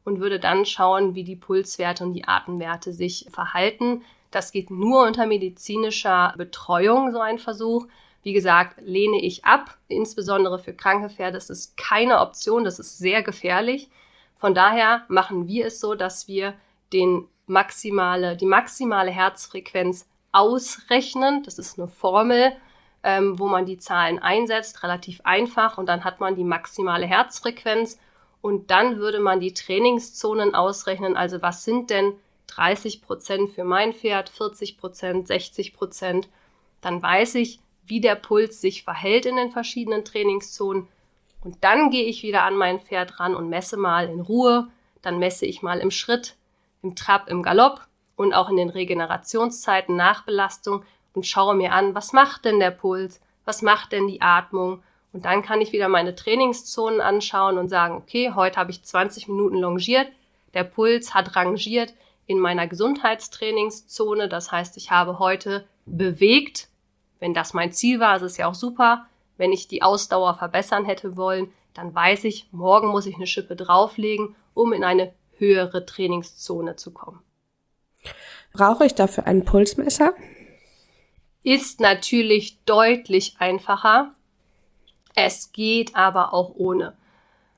und 0.05 0.21
würde 0.21 0.39
dann 0.39 0.67
schauen, 0.67 1.15
wie 1.15 1.25
die 1.25 1.37
Pulswerte 1.37 2.05
und 2.05 2.13
die 2.13 2.29
Atemwerte 2.29 2.93
sich 2.93 3.27
verhalten. 3.31 4.03
Das 4.37 4.53
geht 4.53 4.71
nur 4.71 5.07
unter 5.07 5.25
medizinischer 5.25 6.35
Betreuung, 6.37 7.11
so 7.11 7.21
ein 7.21 7.39
Versuch. 7.39 7.87
Wie 8.23 8.35
gesagt, 8.35 8.83
lehne 8.83 9.19
ich 9.19 9.47
ab, 9.47 9.79
insbesondere 9.89 10.59
für 10.59 10.75
kranke 10.75 11.09
Pferde. 11.09 11.39
Das 11.39 11.49
ist 11.49 11.79
keine 11.79 12.21
Option, 12.21 12.63
das 12.63 12.79
ist 12.79 12.99
sehr 12.99 13.23
gefährlich. 13.23 13.89
Von 14.37 14.53
daher 14.53 15.07
machen 15.09 15.49
wir 15.49 15.65
es 15.65 15.81
so, 15.81 15.95
dass 15.95 16.29
wir 16.29 16.53
den 16.93 17.27
maximale, 17.47 18.37
die 18.37 18.45
maximale 18.45 19.11
Herzfrequenz 19.11 20.07
ausrechnen. 20.33 21.43
Das 21.43 21.59
ist 21.59 21.79
eine 21.79 21.89
Formel, 21.89 22.53
ähm, 23.05 23.39
wo 23.39 23.47
man 23.47 23.65
die 23.65 23.79
Zahlen 23.79 24.19
einsetzt, 24.19 24.83
relativ 24.83 25.23
einfach. 25.25 25.79
Und 25.79 25.87
dann 25.87 26.05
hat 26.05 26.21
man 26.21 26.37
die 26.37 26.45
maximale 26.45 27.07
Herzfrequenz. 27.07 27.99
Und 28.43 28.71
dann 28.71 28.99
würde 28.99 29.19
man 29.19 29.41
die 29.41 29.55
Trainingszonen 29.55 30.55
ausrechnen. 30.55 31.17
Also 31.17 31.41
was 31.41 31.65
sind 31.65 31.89
denn 31.89 32.13
30 32.49 33.03
Prozent 33.03 33.51
für 33.51 33.65
mein 33.65 33.93
Pferd, 33.93 34.29
40 34.29 34.79
Prozent, 34.79 35.27
60 35.29 35.75
Prozent? 35.75 36.29
Dann 36.81 37.03
weiß 37.03 37.37
ich, 37.37 37.61
wie 37.87 38.01
der 38.01 38.15
Puls 38.15 38.61
sich 38.61 38.83
verhält 38.83 39.27
in 39.27 39.37
den 39.37 39.51
verschiedenen 39.51 40.05
Trainingszonen. 40.05 40.89
Und 41.43 41.63
dann 41.63 41.91
gehe 41.91 42.05
ich 42.05 42.23
wieder 42.23 42.43
an 42.43 42.57
mein 42.57 42.81
Pferd 42.81 43.21
ran 43.21 43.35
und 43.35 43.49
messe 43.49 43.77
mal 43.77 44.09
in 44.09 44.21
Ruhe. 44.21 44.69
Dann 45.03 45.19
messe 45.19 45.47
ich 45.47 45.63
mal 45.63 45.79
im 45.79 45.91
Schritt, 45.91 46.35
im 46.83 46.97
Trab, 46.97 47.29
im 47.29 47.43
Galopp 47.43 47.87
und 48.17 48.33
auch 48.33 48.49
in 48.49 48.57
den 48.57 48.71
Regenerationszeiten 48.71 49.95
nach 49.95 50.25
Belastung 50.25 50.85
und 51.15 51.27
schaue 51.27 51.55
mir 51.55 51.73
an, 51.73 51.95
was 51.95 52.13
macht 52.13 52.45
denn 52.45 52.59
der 52.59 52.71
Puls, 52.71 53.21
was 53.45 53.63
macht 53.63 53.93
denn 53.93 54.09
die 54.09 54.23
Atmung. 54.23 54.83
Und 55.13 55.25
dann 55.25 55.43
kann 55.43 55.61
ich 55.61 55.73
wieder 55.73 55.89
meine 55.89 56.15
Trainingszonen 56.15 57.01
anschauen 57.01 57.59
und 57.59 57.69
sagen, 57.69 57.95
okay, 57.97 58.33
heute 58.35 58.57
habe 58.57 58.71
ich 58.71 58.83
20 58.83 59.29
Minuten 59.29 59.57
longiert, 59.57 60.09
der 60.55 60.65
Puls 60.65 61.15
hat 61.15 61.37
rangiert 61.37 61.95
in 62.27 62.39
meiner 62.39 62.67
Gesundheitstrainingszone. 62.67 64.29
Das 64.29 64.53
heißt, 64.53 64.77
ich 64.77 64.91
habe 64.91 65.19
heute 65.19 65.67
bewegt 65.87 66.69
wenn 67.21 67.35
das 67.35 67.55
mein 67.55 67.73
Ziel 67.73 68.01
war, 68.01 68.17
ist 68.17 68.23
es 68.23 68.37
ja 68.37 68.47
auch 68.47 68.55
super. 68.55 69.07
Wenn 69.37 69.53
ich 69.53 69.69
die 69.69 69.83
Ausdauer 69.83 70.35
verbessern 70.35 70.85
hätte 70.85 71.17
wollen, 71.17 71.53
dann 71.75 71.95
weiß 71.95 72.25
ich, 72.25 72.49
morgen 72.53 72.89
muss 72.89 73.07
ich 73.07 73.17
eine 73.17 73.27
Schippe 73.27 73.57
drauflegen, 73.57 74.35
um 74.55 74.73
in 74.73 74.85
eine 74.85 75.13
höhere 75.39 75.85
Trainingszone 75.85 76.77
zu 76.77 76.93
kommen. 76.93 77.21
Brauche 78.53 78.87
ich 78.87 78.95
dafür 78.95 79.27
ein 79.27 79.45
Pulsmesser? 79.45 80.15
Ist 81.43 81.81
natürlich 81.81 82.59
deutlich 82.65 83.37
einfacher. 83.39 84.15
Es 85.15 85.53
geht 85.53 85.95
aber 85.95 86.33
auch 86.33 86.55
ohne. 86.57 86.95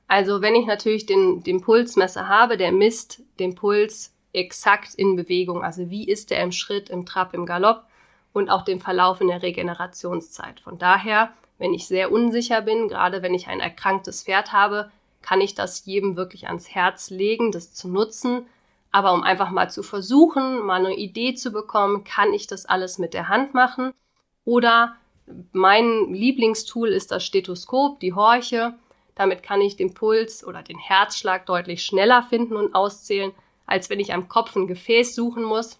Also 0.08 0.40
wenn 0.40 0.54
ich 0.54 0.66
natürlich 0.66 1.06
den, 1.06 1.42
den 1.42 1.60
Pulsmesser 1.60 2.28
habe, 2.28 2.56
der 2.56 2.72
misst 2.72 3.22
den 3.38 3.54
Puls 3.54 4.14
exakt 4.32 4.94
in 4.94 5.16
Bewegung. 5.16 5.62
Also 5.62 5.90
wie 5.90 6.08
ist 6.08 6.30
der 6.30 6.42
im 6.42 6.52
Schritt, 6.52 6.90
im 6.90 7.06
Trab, 7.06 7.34
im 7.34 7.46
Galopp? 7.46 7.88
und 8.32 8.50
auch 8.50 8.62
dem 8.62 8.80
Verlauf 8.80 9.20
in 9.20 9.28
der 9.28 9.42
Regenerationszeit. 9.42 10.60
Von 10.60 10.78
daher, 10.78 11.32
wenn 11.58 11.74
ich 11.74 11.86
sehr 11.86 12.12
unsicher 12.12 12.62
bin, 12.62 12.88
gerade 12.88 13.22
wenn 13.22 13.34
ich 13.34 13.48
ein 13.48 13.60
erkranktes 13.60 14.22
Pferd 14.22 14.52
habe, 14.52 14.90
kann 15.22 15.40
ich 15.40 15.54
das 15.54 15.84
jedem 15.84 16.16
wirklich 16.16 16.46
ans 16.46 16.70
Herz 16.70 17.10
legen, 17.10 17.52
das 17.52 17.74
zu 17.74 17.88
nutzen. 17.88 18.46
Aber 18.90 19.12
um 19.12 19.22
einfach 19.22 19.50
mal 19.50 19.70
zu 19.70 19.82
versuchen, 19.82 20.64
mal 20.64 20.86
eine 20.86 20.96
Idee 20.96 21.34
zu 21.34 21.50
bekommen, 21.50 22.04
kann 22.04 22.32
ich 22.32 22.46
das 22.46 22.64
alles 22.64 22.98
mit 22.98 23.12
der 23.12 23.28
Hand 23.28 23.52
machen. 23.54 23.92
Oder 24.44 24.96
mein 25.52 26.14
Lieblingstool 26.14 26.88
ist 26.88 27.10
das 27.10 27.24
Stethoskop, 27.24 28.00
die 28.00 28.14
Horche. 28.14 28.74
Damit 29.14 29.42
kann 29.42 29.60
ich 29.60 29.76
den 29.76 29.92
Puls 29.92 30.46
oder 30.46 30.62
den 30.62 30.78
Herzschlag 30.78 31.44
deutlich 31.44 31.84
schneller 31.84 32.22
finden 32.22 32.56
und 32.56 32.74
auszählen, 32.74 33.32
als 33.68 33.90
wenn 33.90 34.00
ich 34.00 34.12
am 34.12 34.28
Kopf 34.28 34.56
ein 34.56 34.66
Gefäß 34.66 35.14
suchen 35.14 35.44
muss, 35.44 35.78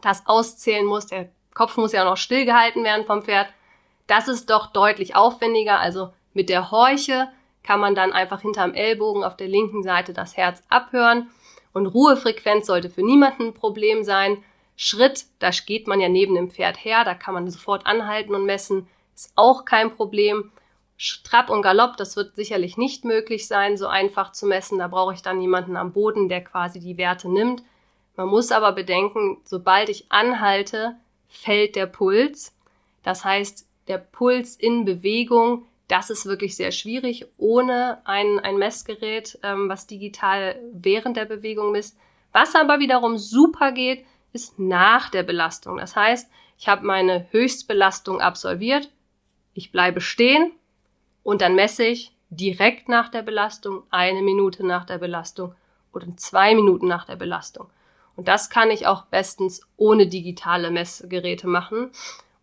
das 0.00 0.26
auszählen 0.26 0.86
muss. 0.86 1.06
Der 1.06 1.28
Kopf 1.52 1.76
muss 1.76 1.92
ja 1.92 2.02
auch 2.02 2.10
noch 2.10 2.16
stillgehalten 2.16 2.84
werden 2.84 3.04
vom 3.04 3.22
Pferd. 3.22 3.48
Das 4.06 4.28
ist 4.28 4.48
doch 4.48 4.68
deutlich 4.68 5.16
aufwendiger. 5.16 5.80
Also 5.80 6.12
mit 6.32 6.48
der 6.48 6.70
Horche 6.70 7.28
kann 7.62 7.80
man 7.80 7.94
dann 7.94 8.12
einfach 8.12 8.40
hinterm 8.40 8.74
Ellbogen 8.74 9.24
auf 9.24 9.36
der 9.36 9.48
linken 9.48 9.82
Seite 9.82 10.12
das 10.12 10.36
Herz 10.36 10.62
abhören. 10.68 11.28
Und 11.72 11.86
Ruhefrequenz 11.86 12.66
sollte 12.66 12.90
für 12.90 13.02
niemanden 13.02 13.48
ein 13.48 13.54
Problem 13.54 14.04
sein. 14.04 14.42
Schritt, 14.76 15.26
da 15.40 15.50
geht 15.50 15.86
man 15.88 16.00
ja 16.00 16.08
neben 16.08 16.34
dem 16.34 16.50
Pferd 16.50 16.82
her, 16.84 17.04
da 17.04 17.14
kann 17.14 17.34
man 17.34 17.50
sofort 17.50 17.86
anhalten 17.86 18.34
und 18.34 18.46
messen, 18.46 18.88
ist 19.14 19.32
auch 19.36 19.64
kein 19.64 19.94
Problem. 19.94 20.52
Trab 21.24 21.48
und 21.48 21.62
Galopp, 21.62 21.96
das 21.96 22.16
wird 22.16 22.36
sicherlich 22.36 22.76
nicht 22.76 23.06
möglich 23.06 23.46
sein, 23.48 23.78
so 23.78 23.86
einfach 23.86 24.32
zu 24.32 24.46
messen. 24.46 24.78
Da 24.78 24.88
brauche 24.88 25.14
ich 25.14 25.22
dann 25.22 25.40
jemanden 25.40 25.76
am 25.76 25.92
Boden, 25.92 26.28
der 26.28 26.44
quasi 26.44 26.78
die 26.78 26.98
Werte 26.98 27.30
nimmt. 27.30 27.62
Man 28.16 28.28
muss 28.28 28.52
aber 28.52 28.72
bedenken, 28.72 29.38
sobald 29.44 29.88
ich 29.88 30.12
anhalte, 30.12 30.96
fällt 31.26 31.74
der 31.74 31.86
Puls. 31.86 32.54
Das 33.02 33.24
heißt, 33.24 33.66
der 33.88 33.96
Puls 33.96 34.56
in 34.56 34.84
Bewegung, 34.84 35.64
das 35.88 36.10
ist 36.10 36.26
wirklich 36.26 36.54
sehr 36.54 36.70
schwierig 36.70 37.26
ohne 37.38 38.02
ein, 38.04 38.38
ein 38.38 38.58
Messgerät, 38.58 39.38
ähm, 39.42 39.70
was 39.70 39.86
digital 39.86 40.60
während 40.74 41.16
der 41.16 41.24
Bewegung 41.24 41.72
misst. 41.72 41.96
Was 42.32 42.54
aber 42.54 42.78
wiederum 42.78 43.16
super 43.16 43.72
geht, 43.72 44.04
ist 44.34 44.58
nach 44.58 45.08
der 45.08 45.22
Belastung. 45.22 45.78
Das 45.78 45.96
heißt, 45.96 46.30
ich 46.58 46.68
habe 46.68 46.84
meine 46.84 47.26
Höchstbelastung 47.30 48.20
absolviert, 48.20 48.90
ich 49.54 49.72
bleibe 49.72 50.02
stehen 50.02 50.52
und 51.22 51.42
dann 51.42 51.54
messe 51.54 51.84
ich 51.84 52.12
direkt 52.30 52.88
nach 52.88 53.08
der 53.08 53.22
Belastung, 53.22 53.82
eine 53.90 54.22
Minute 54.22 54.64
nach 54.66 54.84
der 54.84 54.98
Belastung 54.98 55.54
oder 55.92 56.06
zwei 56.16 56.54
Minuten 56.54 56.86
nach 56.86 57.04
der 57.04 57.16
Belastung. 57.16 57.66
Und 58.16 58.28
das 58.28 58.50
kann 58.50 58.70
ich 58.70 58.86
auch 58.86 59.06
bestens 59.06 59.62
ohne 59.76 60.06
digitale 60.06 60.70
Messgeräte 60.70 61.46
machen. 61.46 61.90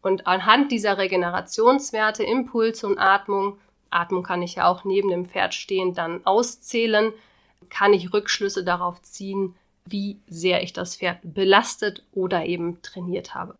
Und 0.01 0.27
anhand 0.27 0.71
dieser 0.71 0.97
Regenerationswerte, 0.97 2.23
Impulse 2.23 2.87
und 2.87 2.97
Atmung, 2.97 3.57
Atmung 3.89 4.23
kann 4.23 4.41
ich 4.41 4.55
ja 4.55 4.67
auch 4.67 4.83
neben 4.83 5.09
dem 5.09 5.25
Pferd 5.25 5.53
stehen, 5.53 5.93
dann 5.93 6.25
auszählen, 6.25 7.13
kann 7.69 7.93
ich 7.93 8.13
Rückschlüsse 8.13 8.63
darauf 8.63 9.01
ziehen, 9.01 9.55
wie 9.85 10.19
sehr 10.27 10.63
ich 10.63 10.73
das 10.73 10.97
Pferd 10.97 11.19
belastet 11.23 12.03
oder 12.11 12.45
eben 12.45 12.81
trainiert 12.81 13.33
habe. 13.33 13.55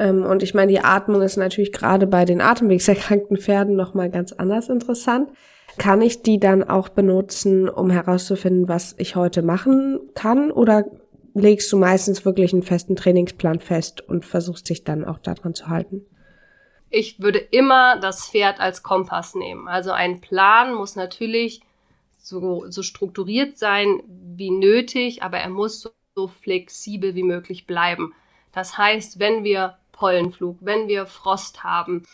Ähm, 0.00 0.24
und 0.24 0.42
ich 0.42 0.54
meine, 0.54 0.72
die 0.72 0.80
Atmung 0.80 1.20
ist 1.20 1.36
natürlich 1.36 1.72
gerade 1.72 2.06
bei 2.06 2.24
den 2.24 2.40
atemwegserkrankten 2.40 3.36
Pferden 3.36 3.76
nochmal 3.76 4.10
ganz 4.10 4.32
anders 4.32 4.70
interessant. 4.70 5.30
Kann 5.76 6.00
ich 6.02 6.22
die 6.22 6.40
dann 6.40 6.64
auch 6.64 6.88
benutzen, 6.88 7.68
um 7.68 7.90
herauszufinden, 7.90 8.66
was 8.66 8.94
ich 8.98 9.14
heute 9.14 9.42
machen 9.42 10.00
kann? 10.14 10.50
Oder 10.50 10.86
legst 11.34 11.70
du 11.70 11.76
meistens 11.76 12.24
wirklich 12.24 12.52
einen 12.52 12.62
festen 12.62 12.96
Trainingsplan 12.96 13.60
fest 13.60 14.00
und 14.00 14.24
versuchst 14.24 14.68
dich 14.68 14.84
dann 14.84 15.04
auch 15.04 15.18
daran 15.18 15.54
zu 15.54 15.68
halten? 15.68 16.06
Ich 16.88 17.20
würde 17.20 17.38
immer 17.38 18.00
das 18.00 18.28
Pferd 18.28 18.58
als 18.58 18.82
Kompass 18.82 19.34
nehmen. 19.34 19.68
Also 19.68 19.92
ein 19.92 20.20
Plan 20.20 20.74
muss 20.74 20.96
natürlich 20.96 21.60
so, 22.18 22.64
so 22.68 22.82
strukturiert 22.82 23.58
sein 23.58 24.02
wie 24.08 24.50
nötig, 24.50 25.22
aber 25.22 25.38
er 25.38 25.50
muss 25.50 25.82
so, 25.82 25.90
so 26.16 26.26
flexibel 26.26 27.14
wie 27.14 27.22
möglich 27.22 27.66
bleiben. 27.66 28.12
Das 28.52 28.76
heißt, 28.76 29.20
wenn 29.20 29.44
wir 29.44 29.76
Pollenflug, 30.00 30.56
wenn 30.62 30.88
wir 30.88 31.04
Frost 31.04 31.62
haben, 31.62 32.06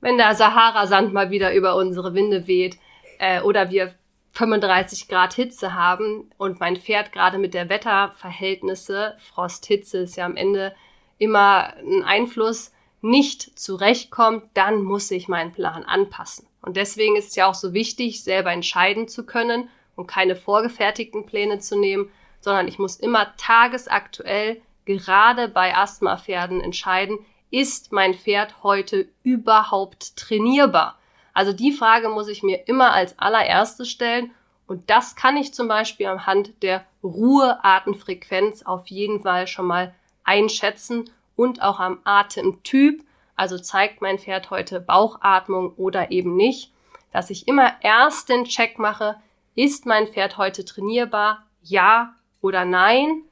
wenn 0.00 0.18
der 0.18 0.34
Sahara-Sand 0.34 1.12
mal 1.12 1.30
wieder 1.30 1.54
über 1.54 1.76
unsere 1.76 2.12
Winde 2.12 2.48
weht 2.48 2.76
äh, 3.20 3.40
oder 3.40 3.70
wir 3.70 3.94
35 4.32 5.06
Grad 5.06 5.32
Hitze 5.32 5.74
haben 5.74 6.28
und 6.38 6.58
mein 6.58 6.76
Pferd 6.76 7.12
gerade 7.12 7.38
mit 7.38 7.54
der 7.54 7.68
Wetterverhältnisse, 7.68 9.16
Frost, 9.32 9.64
Hitze 9.66 9.98
ist 9.98 10.16
ja 10.16 10.26
am 10.26 10.36
Ende 10.36 10.74
immer 11.16 11.74
ein 11.76 12.02
Einfluss, 12.02 12.72
nicht 13.00 13.56
zurechtkommt, 13.56 14.42
dann 14.54 14.82
muss 14.82 15.08
ich 15.12 15.28
meinen 15.28 15.52
Plan 15.52 15.84
anpassen. 15.84 16.48
Und 16.62 16.76
deswegen 16.76 17.16
ist 17.16 17.28
es 17.28 17.36
ja 17.36 17.46
auch 17.46 17.54
so 17.54 17.72
wichtig, 17.72 18.24
selber 18.24 18.50
entscheiden 18.50 19.06
zu 19.06 19.24
können 19.24 19.68
und 19.94 20.08
keine 20.08 20.34
vorgefertigten 20.34 21.26
Pläne 21.26 21.60
zu 21.60 21.78
nehmen, 21.78 22.10
sondern 22.40 22.66
ich 22.66 22.80
muss 22.80 22.96
immer 22.96 23.36
tagesaktuell 23.36 24.60
gerade 24.84 25.48
bei 25.48 25.76
Asthmapferden 25.76 26.60
entscheiden, 26.60 27.18
ist 27.50 27.92
mein 27.92 28.14
Pferd 28.14 28.62
heute 28.62 29.08
überhaupt 29.22 30.16
trainierbar? 30.16 30.98
Also 31.32 31.52
die 31.52 31.72
Frage 31.72 32.08
muss 32.08 32.28
ich 32.28 32.42
mir 32.42 32.68
immer 32.68 32.92
als 32.92 33.18
allererstes 33.18 33.90
stellen 33.90 34.32
und 34.66 34.88
das 34.90 35.16
kann 35.16 35.36
ich 35.36 35.52
zum 35.52 35.68
Beispiel 35.68 36.06
anhand 36.06 36.62
der 36.62 36.84
Ruheatemfrequenz 37.02 38.62
auf 38.62 38.86
jeden 38.86 39.22
Fall 39.22 39.46
schon 39.46 39.66
mal 39.66 39.94
einschätzen 40.22 41.10
und 41.36 41.62
auch 41.62 41.80
am 41.80 41.98
Atemtyp. 42.04 43.04
Also 43.36 43.58
zeigt 43.58 44.00
mein 44.00 44.18
Pferd 44.18 44.50
heute 44.50 44.80
Bauchatmung 44.80 45.74
oder 45.76 46.10
eben 46.10 46.36
nicht, 46.36 46.72
dass 47.12 47.30
ich 47.30 47.46
immer 47.46 47.72
erst 47.82 48.28
den 48.28 48.44
Check 48.44 48.78
mache, 48.78 49.16
ist 49.54 49.86
mein 49.86 50.06
Pferd 50.06 50.38
heute 50.38 50.64
trainierbar? 50.64 51.44
Ja 51.62 52.14
oder 52.40 52.64
nein? 52.64 53.22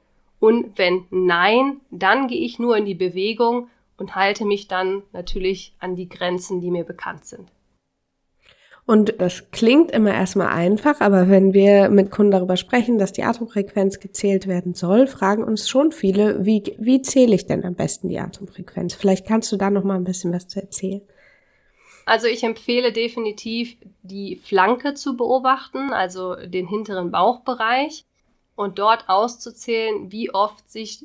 Und 0.43 0.77
wenn 0.77 1.07
nein, 1.13 1.83
dann 1.93 2.27
gehe 2.27 2.41
ich 2.41 2.59
nur 2.59 2.77
in 2.77 2.85
die 2.85 2.97
Bewegung 2.97 3.69
und 3.97 4.17
halte 4.17 4.45
mich 4.45 4.67
dann 4.67 5.05
natürlich 5.13 5.73
an 5.79 5.95
die 5.95 6.09
Grenzen, 6.09 6.61
die 6.61 6.73
mir 6.73 6.83
bekannt 6.83 7.25
sind. 7.25 7.49
Und 8.85 9.21
das 9.21 9.53
klingt 9.53 9.93
immer 9.93 10.13
erstmal 10.13 10.49
einfach, 10.49 11.01
aber 11.01 11.31
wenn 11.31 11.55
wir 11.55 11.91
mit 11.91 12.11
Kunden 12.11 12.33
darüber 12.33 12.57
sprechen, 12.57 12.99
dass 12.99 13.13
die 13.13 13.23
Atemfrequenz 13.23 14.01
gezählt 14.01 14.49
werden 14.49 14.75
soll, 14.75 15.07
fragen 15.07 15.45
uns 15.45 15.69
schon 15.69 15.93
viele, 15.93 16.45
wie, 16.45 16.75
wie 16.77 17.03
zähle 17.03 17.37
ich 17.37 17.47
denn 17.47 17.65
am 17.65 17.77
besten 17.77 18.09
die 18.09 18.19
Atemfrequenz? 18.19 18.95
Vielleicht 18.95 19.29
kannst 19.29 19.53
du 19.53 19.57
da 19.57 19.71
noch 19.71 19.85
mal 19.85 19.95
ein 19.95 20.03
bisschen 20.03 20.33
was 20.33 20.49
zu 20.49 20.61
erzählen. 20.61 21.03
Also 22.05 22.27
ich 22.27 22.43
empfehle 22.43 22.93
definitiv 22.93 23.77
die 24.03 24.35
Flanke 24.43 24.95
zu 24.95 25.17
beobachten, 25.17 25.93
also 25.93 26.35
den 26.35 26.67
hinteren 26.67 27.13
Bauchbereich 27.13 28.07
und 28.63 28.79
dort 28.79 29.09
auszuzählen, 29.09 30.11
wie 30.11 30.33
oft 30.33 30.71
sich 30.71 31.05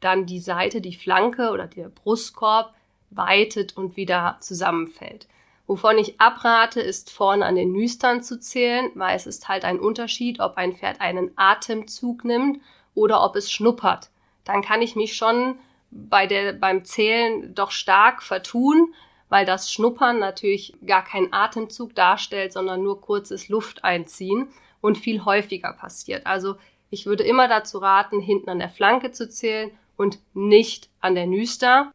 dann 0.00 0.26
die 0.26 0.40
Seite, 0.40 0.80
die 0.80 0.94
Flanke 0.94 1.50
oder 1.50 1.66
der 1.66 1.88
Brustkorb 1.88 2.72
weitet 3.10 3.76
und 3.76 3.96
wieder 3.96 4.36
zusammenfällt. 4.40 5.26
Wovon 5.66 5.98
ich 5.98 6.20
abrate, 6.20 6.80
ist 6.80 7.10
vorne 7.10 7.44
an 7.44 7.54
den 7.54 7.72
Nüstern 7.72 8.22
zu 8.22 8.40
zählen, 8.40 8.90
weil 8.94 9.16
es 9.16 9.26
ist 9.26 9.48
halt 9.48 9.64
ein 9.64 9.80
Unterschied, 9.80 10.40
ob 10.40 10.56
ein 10.56 10.74
Pferd 10.74 11.00
einen 11.00 11.32
Atemzug 11.36 12.24
nimmt 12.24 12.60
oder 12.94 13.22
ob 13.22 13.36
es 13.36 13.50
schnuppert. 13.50 14.08
Dann 14.44 14.62
kann 14.62 14.80
ich 14.80 14.96
mich 14.96 15.14
schon 15.14 15.58
bei 15.90 16.26
der, 16.26 16.54
beim 16.54 16.84
Zählen 16.84 17.54
doch 17.54 17.70
stark 17.70 18.22
vertun, 18.22 18.94
weil 19.28 19.44
das 19.44 19.70
Schnuppern 19.70 20.18
natürlich 20.18 20.74
gar 20.86 21.04
keinen 21.04 21.32
Atemzug 21.32 21.94
darstellt, 21.94 22.52
sondern 22.52 22.82
nur 22.82 23.00
kurzes 23.00 23.48
Lufteinziehen 23.48 24.48
und 24.80 24.96
viel 24.96 25.24
häufiger 25.24 25.72
passiert. 25.72 26.26
Also 26.26 26.56
ich 26.90 27.06
würde 27.06 27.24
immer 27.24 27.48
dazu 27.48 27.78
raten, 27.78 28.20
hinten 28.20 28.50
an 28.50 28.58
der 28.58 28.70
Flanke 28.70 29.10
zu 29.10 29.28
zählen 29.28 29.70
und 29.96 30.18
nicht 30.34 30.88
an 31.00 31.14
der 31.14 31.26
Nüster. 31.26 31.92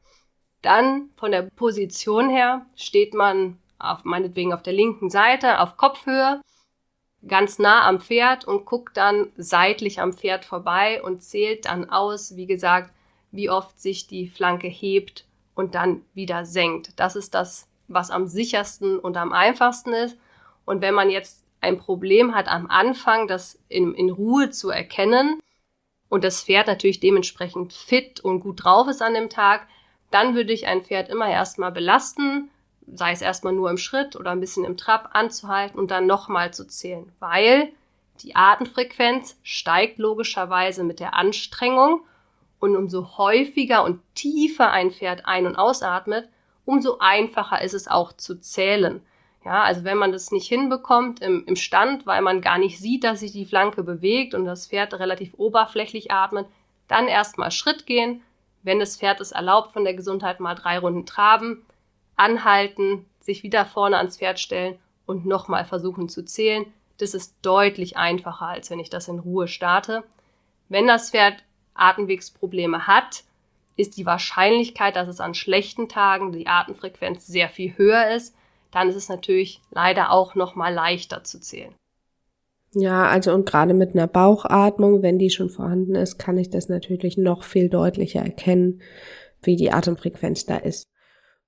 Dann 0.62 1.10
von 1.16 1.32
der 1.32 1.44
Position 1.44 2.30
her 2.30 2.66
steht 2.76 3.14
man 3.14 3.58
auf 3.80 4.04
meinetwegen 4.04 4.54
auf 4.54 4.64
der 4.64 4.74
linken 4.74 5.10
Seite 5.10 5.60
auf 5.60 5.78
Kopfhöhe, 5.78 6.42
ganz 7.28 7.60
nah 7.60 7.86
am 7.88 8.00
Pferd 8.00 8.46
und 8.46 8.66
guckt 8.66 8.98
dann 8.98 9.32
seitlich 9.36 10.00
am 10.00 10.14
Pferd 10.14 10.46
vorbei 10.46 11.02
und 11.04 11.22
zählt 11.22 11.66
dann 11.66 11.90
aus, 11.90 12.36
wie 12.36 12.46
gesagt, 12.46 12.92
wie 13.32 13.50
oft 13.50 13.80
sich 13.80 14.08
die 14.08 14.28
Flanke 14.28 14.68
hebt 14.68 15.26
und 15.56 15.76
dann 15.76 16.02
wieder 16.14 16.46
senkt. 16.46 17.00
Das 17.00 17.16
ist 17.16 17.34
das, 17.34 17.68
was 17.88 18.12
am 18.12 18.28
sichersten 18.28 19.00
und 19.00 19.18
am 19.18 19.34
einfachsten 19.34 19.94
ist. 19.94 20.18
Und 20.66 20.82
wenn 20.82 20.94
man 20.94 21.10
jetzt 21.10 21.43
ein 21.64 21.78
Problem 21.78 22.36
hat 22.36 22.48
am 22.48 22.68
Anfang, 22.68 23.28
das 23.28 23.60
in, 23.70 23.94
in 23.94 24.10
Ruhe 24.10 24.50
zu 24.50 24.70
erkennen 24.70 25.40
und 26.10 26.24
das 26.24 26.44
Pferd 26.44 26.68
natürlich 26.68 27.00
dementsprechend 27.00 27.74
fit 27.74 28.20
und 28.20 28.42
gut 28.42 28.64
drauf 28.64 28.88
ist 28.88 29.02
an 29.02 29.14
dem 29.14 29.30
Tag, 29.30 29.68
dann 30.12 30.36
würde 30.36 30.54
ich 30.54 30.68
ein 30.68 30.84
Pferd 30.84 31.10
immer 31.10 31.28
erstmal 31.28 31.72
belasten, 31.72 32.52
sei 32.86 33.12
es 33.12 33.22
erstmal 33.22 33.54
nur 33.54 33.70
im 33.72 33.78
Schritt 33.78 34.16
oder 34.16 34.32
ein 34.32 34.40
bisschen 34.40 34.66
im 34.66 34.78
Trab 34.78 35.10
anzuhalten 35.14 35.80
und 35.80 35.90
dann 35.90 36.06
nochmal 36.06 36.54
zu 36.54 36.68
zählen, 36.68 37.12
weil 37.20 37.72
die 38.22 38.36
Atemfrequenz 38.36 39.40
steigt 39.42 39.98
logischerweise 39.98 40.84
mit 40.84 41.00
der 41.00 41.16
Anstrengung 41.16 42.02
und 42.60 42.76
umso 42.76 43.18
häufiger 43.18 43.84
und 43.84 44.02
tiefer 44.14 44.72
ein 44.72 44.92
Pferd 44.92 45.26
ein- 45.26 45.48
und 45.48 45.56
ausatmet, 45.56 46.30
umso 46.66 47.00
einfacher 47.00 47.62
ist 47.62 47.74
es 47.74 47.88
auch 47.88 48.14
zu 48.14 48.40
zählen. 48.40 49.02
Ja, 49.46 49.64
also 49.64 49.84
wenn 49.84 49.98
man 49.98 50.14
das 50.14 50.32
nicht 50.32 50.48
hinbekommt 50.48 51.22
im, 51.22 51.44
im 51.46 51.56
Stand, 51.58 52.06
weil 52.06 52.22
man 52.22 52.40
gar 52.40 52.58
nicht 52.58 52.80
sieht, 52.80 53.04
dass 53.04 53.20
sich 53.20 53.34
die 53.34 53.46
Flanke 53.46 53.84
bewegt 53.84 54.34
und 54.34 54.46
das 54.46 54.68
Pferd 54.68 54.94
relativ 54.94 55.34
oberflächlich 55.38 56.12
atmet, 56.12 56.48
dann 56.88 57.08
erstmal 57.08 57.52
Schritt 57.52 57.86
gehen. 57.86 58.22
Wenn 58.62 58.80
das 58.80 58.96
Pferd 58.96 59.20
es 59.20 59.34
erlaubt, 59.34 59.74
von 59.74 59.84
der 59.84 59.94
Gesundheit 59.94 60.40
mal 60.40 60.56
drei 60.56 60.80
Runden 60.80 61.06
traben, 61.06 61.66
anhalten, 62.16 63.06
sich 63.20 63.44
wieder 63.44 63.66
vorne 63.66 63.98
ans 63.98 64.18
Pferd 64.18 64.40
stellen 64.40 64.80
und 65.06 65.26
nochmal 65.26 65.66
versuchen 65.66 66.08
zu 66.08 66.24
zählen. 66.24 66.66
Das 66.98 67.14
ist 67.14 67.36
deutlich 67.42 67.98
einfacher, 67.98 68.48
als 68.48 68.70
wenn 68.70 68.80
ich 68.80 68.90
das 68.90 69.10
in 69.10 69.20
Ruhe 69.20 69.50
starte. 69.50 70.04
Wenn 70.70 70.88
das 70.88 71.12
Pferd 71.12 71.44
Atemwegsprobleme 71.74 72.88
hat, 72.88 73.24
ist 73.76 73.98
die 73.98 74.06
Wahrscheinlichkeit, 74.06 74.96
dass 74.96 75.10
es 75.10 75.20
an 75.20 75.34
schlechten 75.34 75.90
Tagen 75.90 76.32
die 76.32 76.48
Atemfrequenz 76.48 77.28
sehr 77.28 77.50
viel 77.50 77.76
höher 77.76 78.12
ist 78.12 78.36
dann 78.74 78.90
ist 78.90 78.96
es 78.96 79.10
natürlich 79.10 79.62
leider 79.72 80.12
auch 80.12 80.36
noch 80.36 80.56
mal 80.56 80.74
leichter 80.74 81.24
zu 81.24 81.40
zählen. 81.40 81.74
Ja, 82.76 83.08
also 83.08 83.34
und 83.34 83.46
gerade 83.46 83.74
mit 83.74 83.94
einer 83.94 84.08
Bauchatmung, 84.08 85.04
wenn 85.04 85.20
die 85.20 85.30
schon 85.30 85.50
vorhanden 85.50 85.96
ist, 85.96 86.18
kann 86.18 86.38
ich 86.38 86.50
das 86.50 86.70
natürlich 86.70 87.18
noch 87.18 87.44
viel 87.44 87.70
deutlicher 87.70 88.22
erkennen, 88.22 88.82
wie 89.42 89.56
die 89.56 89.72
Atemfrequenz 89.72 90.46
da 90.46 90.58
ist. 90.58 90.86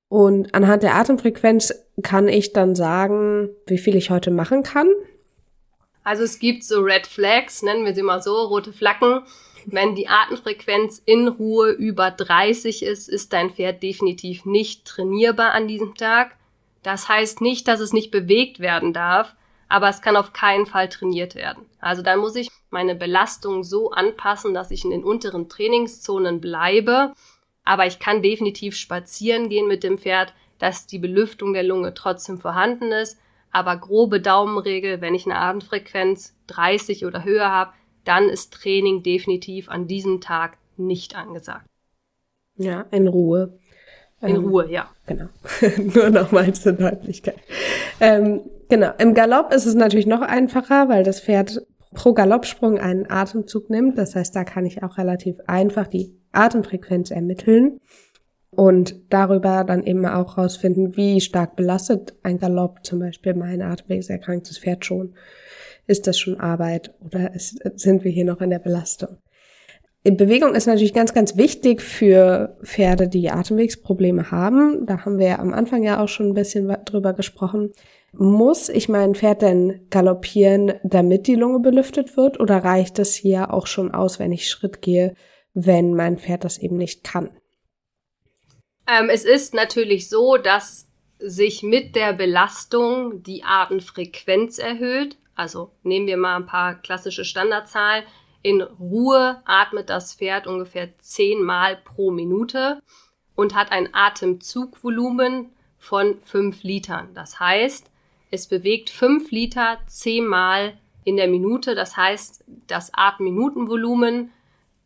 Und 0.08 0.54
anhand 0.54 0.84
der 0.84 0.96
Atemfrequenz 0.96 1.74
kann 2.04 2.28
ich 2.28 2.54
dann 2.54 2.76
sagen, 2.76 3.50
wie 3.66 3.80
viel 3.80 3.96
ich 3.96 4.12
heute 4.12 4.30
machen 4.30 4.62
kann. 4.62 4.88
Also 6.04 6.24
es 6.24 6.38
gibt 6.38 6.64
so 6.64 6.82
Red 6.82 7.08
Flags, 7.08 7.64
nennen 7.64 7.86
wir 7.86 7.96
sie 7.96 8.04
mal 8.04 8.22
so, 8.22 8.36
rote 8.36 8.72
Flaggen. 8.72 9.22
Wenn 9.66 9.96
die 9.96 10.08
Atemfrequenz 10.08 11.02
in 11.04 11.28
Ruhe 11.28 11.72
über 11.72 12.12
30 12.12 12.84
ist, 12.84 13.10
ist 13.10 13.34
dein 13.34 13.50
Pferd 13.50 13.82
definitiv 13.82 14.46
nicht 14.46 14.86
trainierbar 14.86 15.54
an 15.54 15.68
diesem 15.68 15.96
Tag. 15.96 16.36
Das 16.86 17.10
heißt 17.10 17.42
nicht, 17.42 17.68
dass 17.68 17.80
es 17.80 17.94
nicht 17.94 18.12
bewegt 18.12 18.60
werden 18.60 18.94
darf, 18.94 19.36
aber 19.68 19.90
es 19.90 20.04
kann 20.04 20.16
auf 20.16 20.34
keinen 20.34 20.68
Fall 20.68 20.88
trainiert 20.88 21.34
werden. 21.34 21.66
Also 21.80 22.04
da 22.04 22.16
muss 22.16 22.36
ich 22.36 22.52
meine 22.70 22.94
Belastung 22.94 23.64
so 23.64 23.90
anpassen, 23.90 24.54
dass 24.54 24.70
ich 24.70 24.86
in 24.86 24.92
den 24.92 25.04
unteren 25.04 25.50
Trainingszonen 25.50 26.40
bleibe 26.40 27.14
Aber 27.64 27.88
ich 27.88 27.98
kann 27.98 28.22
definitiv 28.22 28.76
spazieren 28.76 29.50
gehen 29.50 29.68
mit 29.68 29.84
dem 29.84 29.98
Pferd, 29.98 30.36
dass 30.60 30.86
die 30.86 31.00
Belüftung 31.00 31.54
der 31.54 31.64
Lunge 31.64 31.96
trotzdem 31.96 32.38
vorhanden 32.38 32.92
ist. 32.92 33.18
Aber 33.52 33.78
grobe 33.78 34.22
Daumenregel, 34.22 35.02
wenn 35.02 35.16
ich 35.16 35.26
eine 35.26 35.38
Atemfrequenz 35.38 36.36
30 36.46 37.08
oder 37.08 37.24
höher 37.24 37.50
habe, 37.50 37.74
dann 38.04 38.30
ist 38.30 38.54
Training 38.54 39.02
definitiv 39.02 39.70
an 39.70 39.88
diesem 39.88 40.22
Tag 40.22 40.60
nicht 40.78 41.16
angesagt. 41.16 41.66
Ja, 42.58 42.82
in 42.92 43.08
Ruhe. 43.08 43.58
In 44.22 44.36
ähm, 44.36 44.46
Ruhe, 44.46 44.72
ja. 44.72 44.90
Genau. 45.06 45.28
Nur 45.94 46.10
nochmal 46.10 46.54
zur 46.54 46.74
Deutlichkeit. 46.74 47.38
Ähm, 48.00 48.42
genau. 48.70 48.92
Im 48.98 49.14
Galopp 49.14 49.54
ist 49.54 49.66
es 49.66 49.76
natürlich 49.76 50.08
noch 50.08 50.22
einfacher, 50.22 50.90
weil 50.90 51.04
das 51.04 51.20
Pferd 51.20 51.66
pro 51.94 52.14
Galoppsprung 52.14 52.80
einen 52.80 53.10
Atemzug 53.10 53.70
nimmt. 53.70 53.98
Das 53.98 54.16
heißt, 54.16 54.36
da 54.36 54.44
kann 54.44 54.66
ich 54.66 54.84
auch 54.84 54.98
relativ 54.98 55.38
einfach 55.48 55.88
die 55.88 56.18
Atemfrequenz 56.32 57.12
ermitteln 57.12 57.80
und 58.52 58.96
darüber 59.10 59.64
dann 59.64 59.84
eben 59.84 60.06
auch 60.06 60.38
rausfinden, 60.38 60.96
wie 60.96 61.22
stark 61.22 61.56
belastet 61.56 62.16
ein 62.24 62.38
Galopp 62.38 62.86
zum 62.86 63.00
Beispiel 63.00 63.34
mein 63.34 63.62
atemwegserkranktes 63.62 64.60
Pferd 64.60 64.86
schon. 64.86 65.16
Ist 65.88 66.08
das 66.08 66.18
schon 66.18 66.40
Arbeit 66.40 66.94
oder 67.00 67.34
ist, 67.34 67.60
sind 67.76 68.04
wir 68.04 68.12
hier 68.12 68.26
noch 68.26 68.42
in 68.42 68.50
der 68.50 68.60
Belastung? 68.60 69.18
Bewegung 70.12 70.54
ist 70.54 70.68
natürlich 70.68 70.94
ganz, 70.94 71.14
ganz 71.14 71.36
wichtig 71.36 71.82
für 71.82 72.58
Pferde, 72.64 73.08
die 73.08 73.32
Atemwegsprobleme 73.32 74.30
haben. 74.30 74.86
Da 74.86 75.04
haben 75.04 75.18
wir 75.18 75.28
ja 75.28 75.40
am 75.40 75.52
Anfang 75.52 75.82
ja 75.82 76.00
auch 76.00 76.08
schon 76.08 76.28
ein 76.28 76.34
bisschen 76.36 76.76
drüber 76.86 77.14
gesprochen. 77.14 77.74
Muss 78.14 78.70
ich 78.70 78.88
mein 78.88 79.16
Pferd 79.16 79.42
denn 79.42 79.88
galoppieren, 79.90 80.74
damit 80.84 81.26
die 81.26 81.36
Lunge 81.36 81.60
belüftet 81.60 82.16
wird? 82.16 82.40
Oder 82.40 82.64
reicht 82.64 83.00
es 83.00 83.16
hier 83.16 83.52
auch 83.52 83.66
schon 83.66 83.94
aus, 83.94 84.20
wenn 84.20 84.32
ich 84.32 84.48
Schritt 84.48 84.82
gehe, 84.82 85.16
wenn 85.54 85.96
mein 85.96 86.18
Pferd 86.20 86.44
das 86.44 86.60
eben 86.60 86.78
nicht 86.78 87.04
kann? 87.04 87.32
Ähm, 88.88 89.10
es 89.10 89.26
ist 89.26 89.56
natürlich 89.56 90.08
so, 90.08 90.38
dass 90.38 90.88
sich 91.18 91.64
mit 91.64 91.96
der 91.96 92.14
Belastung 92.14 93.24
die 93.24 93.44
Atemfrequenz 93.44 94.60
erhöht. 94.60 95.18
Also 95.34 95.72
nehmen 95.84 96.08
wir 96.08 96.18
mal 96.18 96.36
ein 96.36 96.46
paar 96.46 96.76
klassische 96.76 97.26
Standardzahlen. 97.26 98.04
In 98.46 98.62
Ruhe 98.62 99.42
atmet 99.46 99.90
das 99.90 100.14
Pferd 100.14 100.46
ungefähr 100.46 100.96
zehnmal 101.00 101.78
pro 101.78 102.12
Minute 102.12 102.80
und 103.34 103.56
hat 103.56 103.72
ein 103.72 103.90
Atemzugvolumen 103.92 105.50
von 105.80 106.22
fünf 106.22 106.62
Litern. 106.62 107.10
Das 107.16 107.40
heißt, 107.40 107.90
es 108.30 108.46
bewegt 108.46 108.92
fünf 108.92 109.32
Liter 109.32 109.80
zehnmal 109.88 110.78
in 111.06 111.18
der 111.18 111.28
Minute. 111.28 111.74
Das 111.74 111.98
heißt, 111.98 112.44
das 112.68 112.94
Atemminutenvolumen 112.94 114.32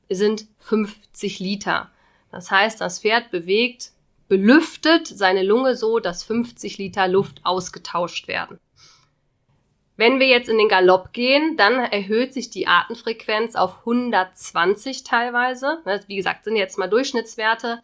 sind 0.07 0.47
50 0.59 1.41
Liter. 1.41 1.91
Das 2.31 2.51
heißt, 2.51 2.79
das 2.79 3.01
Pferd 3.01 3.29
bewegt, 3.29 3.91
belüftet 4.29 5.05
seine 5.05 5.43
Lunge 5.43 5.75
so, 5.75 5.99
dass 5.99 6.23
50 6.23 6.77
Liter 6.77 7.09
Luft 7.09 7.41
ausgetauscht 7.43 8.29
werden. 8.29 8.57
Wenn 9.99 10.21
wir 10.21 10.27
jetzt 10.27 10.47
in 10.47 10.57
den 10.57 10.69
Galopp 10.69 11.11
gehen, 11.11 11.57
dann 11.57 11.73
erhöht 11.73 12.33
sich 12.33 12.49
die 12.49 12.67
Atemfrequenz 12.67 13.57
auf 13.57 13.79
120 13.79 15.03
teilweise. 15.03 15.79
Ne, 15.83 16.01
wie 16.07 16.15
gesagt, 16.15 16.45
sind 16.45 16.55
jetzt 16.55 16.77
mal 16.77 16.87
Durchschnittswerte. 16.87 17.81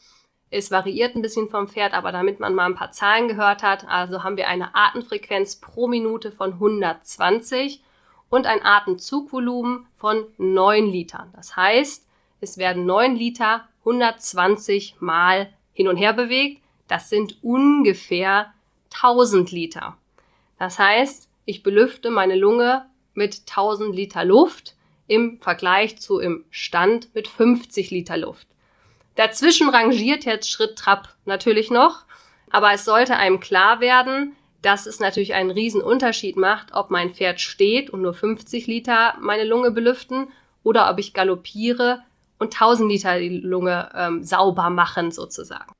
Es 0.49 0.71
variiert 0.71 1.17
ein 1.17 1.21
bisschen 1.21 1.49
vom 1.49 1.67
Pferd, 1.67 1.93
aber 1.93 2.13
damit 2.13 2.39
man 2.39 2.55
mal 2.55 2.67
ein 2.67 2.75
paar 2.75 2.93
Zahlen 2.93 3.27
gehört 3.27 3.63
hat, 3.63 3.85
also 3.89 4.23
haben 4.23 4.37
wir 4.37 4.47
eine 4.47 4.73
Atemfrequenz 4.73 5.57
pro 5.57 5.89
Minute 5.89 6.31
von 6.31 6.53
120 6.53 7.83
und 8.29 8.47
ein 8.47 8.63
Atemzugvolumen 8.63 9.85
von 9.97 10.23
9 10.37 10.87
Litern. 10.87 11.33
Das 11.35 11.57
heißt, 11.57 12.07
es 12.39 12.57
werden 12.57 12.85
9 12.85 13.17
Liter 13.17 13.67
120 13.79 15.01
Mal 15.01 15.51
hin 15.73 15.89
und 15.89 15.97
her 15.97 16.13
bewegt. 16.13 16.61
Das 16.87 17.09
sind 17.09 17.43
ungefähr 17.43 18.53
1000 18.93 19.51
Liter. 19.51 19.97
Das 20.57 20.79
heißt, 20.79 21.27
ich 21.45 21.63
belüfte 21.63 22.09
meine 22.09 22.35
Lunge 22.35 22.85
mit 23.13 23.41
1000 23.47 23.95
Liter 23.95 24.25
Luft 24.25 24.75
im 25.07 25.39
Vergleich 25.39 25.97
zu 25.97 26.19
im 26.19 26.45
Stand 26.49 27.13
mit 27.13 27.27
50 27.27 27.91
Liter 27.91 28.17
Luft. 28.17 28.47
Dazwischen 29.15 29.69
rangiert 29.69 30.25
jetzt 30.25 30.51
Schritt 30.51 30.75
Trab 30.75 31.15
natürlich 31.25 31.71
noch, 31.71 32.03
aber 32.49 32.73
es 32.73 32.85
sollte 32.85 33.15
einem 33.15 33.39
klar 33.39 33.79
werden, 33.79 34.35
dass 34.61 34.87
es 34.87 34.99
natürlich 34.99 35.35
einen 35.35 35.51
riesen 35.51 35.81
Unterschied 35.81 36.37
macht, 36.37 36.73
ob 36.73 36.89
mein 36.89 37.13
Pferd 37.13 37.39
steht 37.39 37.91
und 37.91 38.01
nur 38.01 38.13
50 38.13 38.65
Liter 38.67 39.15
meine 39.21 39.43
Lunge 39.43 39.71
belüften 39.71 40.27
oder 40.63 40.89
ob 40.89 40.97
ich 40.97 41.13
galoppiere 41.13 42.01
und 42.39 42.53
1000 42.53 42.91
Liter 42.91 43.19
die 43.19 43.29
Lunge 43.29 43.89
ähm, 43.95 44.23
sauber 44.23 44.69
machen 44.71 45.11
sozusagen. 45.11 45.74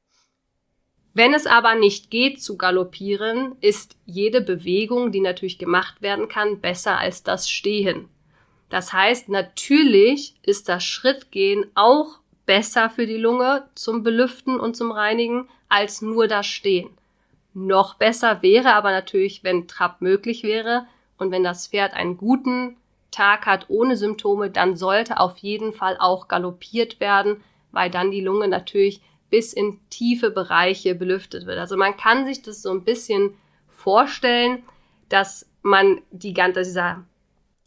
Wenn 1.15 1.33
es 1.33 1.47
aber 1.47 1.75
nicht 1.75 2.11
geht 2.11 2.43
zu 2.43 2.57
galoppieren, 2.57 3.55
ist 3.61 3.95
jede 4.05 4.41
Bewegung, 4.41 5.13
die 5.13 5.21
natürlich 5.21 5.57
gemacht 5.57 6.01
werden 6.01 6.27
kann, 6.27 6.59
besser 6.59 6.99
als 6.99 7.23
das 7.23 7.49
Stehen. 7.49 8.09
Das 8.69 8.91
heißt, 8.91 9.29
natürlich 9.29 10.35
ist 10.43 10.67
das 10.67 10.83
Schrittgehen 10.83 11.67
auch 11.73 12.19
besser 12.45 12.89
für 12.89 13.07
die 13.07 13.15
Lunge 13.15 13.65
zum 13.75 14.03
Belüften 14.03 14.59
und 14.59 14.75
zum 14.75 14.91
Reinigen 14.91 15.47
als 15.69 16.01
nur 16.01 16.27
das 16.27 16.47
Stehen. 16.47 16.89
Noch 17.53 17.93
besser 17.93 18.41
wäre 18.41 18.73
aber 18.73 18.91
natürlich, 18.91 19.41
wenn 19.41 19.69
Trab 19.69 20.01
möglich 20.01 20.43
wäre 20.43 20.85
und 21.17 21.31
wenn 21.31 21.45
das 21.45 21.69
Pferd 21.69 21.93
einen 21.93 22.17
guten 22.17 22.75
Tag 23.11 23.45
hat 23.45 23.69
ohne 23.69 23.95
Symptome, 23.95 24.49
dann 24.49 24.75
sollte 24.75 25.21
auf 25.21 25.37
jeden 25.37 25.71
Fall 25.71 25.95
auch 25.97 26.27
galoppiert 26.27 26.99
werden, 26.99 27.41
weil 27.71 27.89
dann 27.89 28.11
die 28.11 28.19
Lunge 28.19 28.49
natürlich 28.49 28.99
bis 29.29 29.53
in 29.53 29.79
tiefe 29.89 30.31
Bereiche 30.31 30.95
belüftet 30.95 31.45
wird. 31.45 31.57
Also 31.57 31.77
man 31.77 31.97
kann 31.97 32.25
sich 32.25 32.41
das 32.41 32.61
so 32.61 32.71
ein 32.71 32.83
bisschen 32.83 33.33
vorstellen, 33.67 34.63
dass 35.09 35.49
man 35.61 36.01
die 36.11 36.33
ganze, 36.33 36.63
dieser 36.63 37.03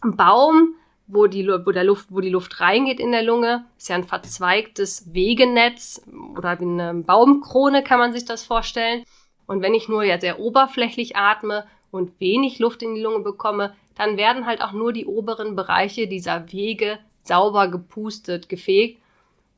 Baum, 0.00 0.74
wo 1.06 1.26
die, 1.26 1.46
wo, 1.46 1.72
der 1.72 1.84
Luft, 1.84 2.06
wo 2.10 2.20
die 2.20 2.28
Luft 2.28 2.60
reingeht 2.60 3.00
in 3.00 3.12
der 3.12 3.22
Lunge, 3.22 3.64
ist 3.76 3.88
ja 3.88 3.96
ein 3.96 4.04
verzweigtes 4.04 5.12
Wegenetz 5.12 6.02
oder 6.36 6.60
wie 6.60 6.64
eine 6.64 6.94
Baumkrone 6.94 7.82
kann 7.82 7.98
man 7.98 8.12
sich 8.12 8.24
das 8.24 8.44
vorstellen. 8.44 9.04
Und 9.46 9.62
wenn 9.62 9.74
ich 9.74 9.88
nur 9.88 10.04
ja 10.04 10.20
sehr 10.20 10.38
oberflächlich 10.38 11.16
atme 11.16 11.66
und 11.90 12.20
wenig 12.20 12.58
Luft 12.58 12.82
in 12.82 12.94
die 12.94 13.00
Lunge 13.00 13.20
bekomme, 13.20 13.74
dann 13.96 14.16
werden 14.16 14.46
halt 14.46 14.62
auch 14.62 14.72
nur 14.72 14.92
die 14.92 15.06
oberen 15.06 15.56
Bereiche 15.56 16.06
dieser 16.06 16.52
Wege 16.52 16.98
sauber 17.22 17.68
gepustet, 17.68 18.48
gefegt 18.48 19.00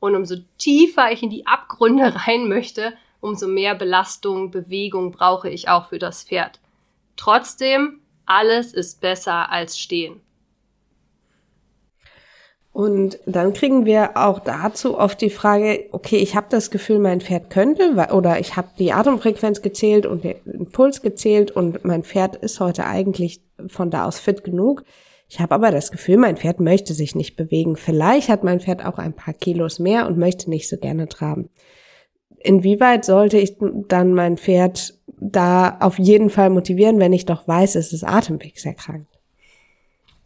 und 0.01 0.15
umso 0.15 0.35
tiefer 0.57 1.11
ich 1.11 1.23
in 1.23 1.29
die 1.29 1.47
Abgründe 1.47 2.13
rein 2.27 2.49
möchte, 2.49 2.93
umso 3.21 3.47
mehr 3.47 3.75
Belastung, 3.75 4.51
Bewegung 4.51 5.11
brauche 5.11 5.49
ich 5.49 5.69
auch 5.69 5.87
für 5.87 5.99
das 5.99 6.23
Pferd. 6.23 6.59
Trotzdem, 7.15 8.01
alles 8.25 8.73
ist 8.73 8.99
besser 8.99 9.51
als 9.51 9.79
stehen. 9.79 10.19
Und 12.73 13.19
dann 13.25 13.53
kriegen 13.53 13.85
wir 13.85 14.15
auch 14.15 14.39
dazu 14.39 14.97
oft 14.97 15.19
die 15.19 15.29
Frage, 15.29 15.89
okay, 15.91 16.17
ich 16.17 16.35
habe 16.35 16.47
das 16.49 16.71
Gefühl, 16.71 16.99
mein 16.99 17.19
Pferd 17.19 17.49
könnte, 17.49 17.93
oder 18.11 18.39
ich 18.39 18.55
habe 18.55 18.69
die 18.79 18.93
Atemfrequenz 18.93 19.61
gezählt 19.61 20.05
und 20.05 20.23
den 20.23 20.71
Puls 20.71 21.01
gezählt 21.01 21.51
und 21.51 21.83
mein 21.83 22.03
Pferd 22.03 22.37
ist 22.37 22.59
heute 22.61 22.85
eigentlich 22.85 23.41
von 23.67 23.91
da 23.91 24.05
aus 24.05 24.19
fit 24.19 24.43
genug. 24.43 24.83
Ich 25.31 25.39
habe 25.39 25.55
aber 25.55 25.71
das 25.71 25.91
Gefühl, 25.91 26.17
mein 26.17 26.35
Pferd 26.35 26.59
möchte 26.59 26.93
sich 26.93 27.15
nicht 27.15 27.37
bewegen. 27.37 27.77
Vielleicht 27.77 28.27
hat 28.27 28.43
mein 28.43 28.59
Pferd 28.59 28.83
auch 28.83 28.97
ein 28.97 29.15
paar 29.15 29.33
Kilos 29.33 29.79
mehr 29.79 30.05
und 30.05 30.17
möchte 30.17 30.49
nicht 30.49 30.67
so 30.67 30.75
gerne 30.75 31.07
traben. 31.07 31.49
Inwieweit 32.39 33.05
sollte 33.05 33.37
ich 33.37 33.55
dann 33.57 34.13
mein 34.13 34.35
Pferd 34.35 34.93
da 35.07 35.77
auf 35.79 35.97
jeden 35.97 36.29
Fall 36.29 36.49
motivieren, 36.49 36.99
wenn 36.99 37.13
ich 37.13 37.25
doch 37.25 37.47
weiß, 37.47 37.75
es 37.75 37.93
ist 37.93 38.03
atemwegserkrankt? 38.03 39.07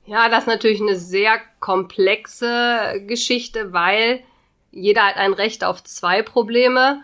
Ja, 0.07 0.27
das 0.27 0.45
ist 0.45 0.47
natürlich 0.47 0.81
eine 0.81 0.95
sehr 0.95 1.37
komplexe 1.59 3.03
Geschichte, 3.05 3.73
weil 3.73 4.21
jeder 4.71 5.03
hat 5.03 5.17
ein 5.17 5.33
Recht 5.33 5.63
auf 5.63 5.83
zwei 5.83 6.23
Probleme. 6.23 7.03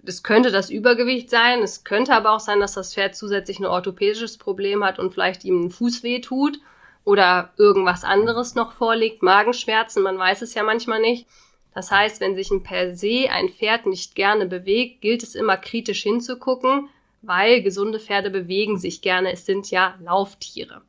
Das 0.00 0.22
könnte 0.22 0.52
das 0.52 0.70
Übergewicht 0.70 1.28
sein, 1.28 1.60
es 1.64 1.82
könnte 1.82 2.14
aber 2.14 2.36
auch 2.36 2.40
sein, 2.40 2.60
dass 2.60 2.74
das 2.74 2.94
Pferd 2.94 3.16
zusätzlich 3.16 3.58
ein 3.58 3.66
orthopädisches 3.66 4.38
Problem 4.38 4.84
hat 4.84 5.00
und 5.00 5.12
vielleicht 5.12 5.42
ihm 5.42 5.64
ein 5.64 5.70
Fuß 5.70 6.04
weh 6.04 6.20
tut 6.20 6.60
oder 7.04 7.52
irgendwas 7.56 8.04
anderes 8.04 8.54
noch 8.54 8.72
vorliegt, 8.72 9.22
Magenschmerzen, 9.22 10.02
man 10.02 10.18
weiß 10.18 10.42
es 10.42 10.54
ja 10.54 10.62
manchmal 10.62 11.00
nicht. 11.00 11.26
Das 11.74 11.90
heißt, 11.90 12.20
wenn 12.20 12.36
sich 12.36 12.50
ein 12.50 12.62
per 12.62 12.94
se 12.94 13.28
ein 13.30 13.48
Pferd 13.48 13.86
nicht 13.86 14.14
gerne 14.14 14.46
bewegt, 14.46 15.00
gilt 15.00 15.22
es 15.22 15.34
immer 15.34 15.56
kritisch 15.56 16.02
hinzugucken, 16.02 16.88
weil 17.22 17.62
gesunde 17.62 17.98
Pferde 17.98 18.30
bewegen 18.30 18.78
sich 18.78 19.00
gerne, 19.00 19.32
es 19.32 19.46
sind 19.46 19.70
ja 19.70 19.94
Lauftiere. 20.02 20.82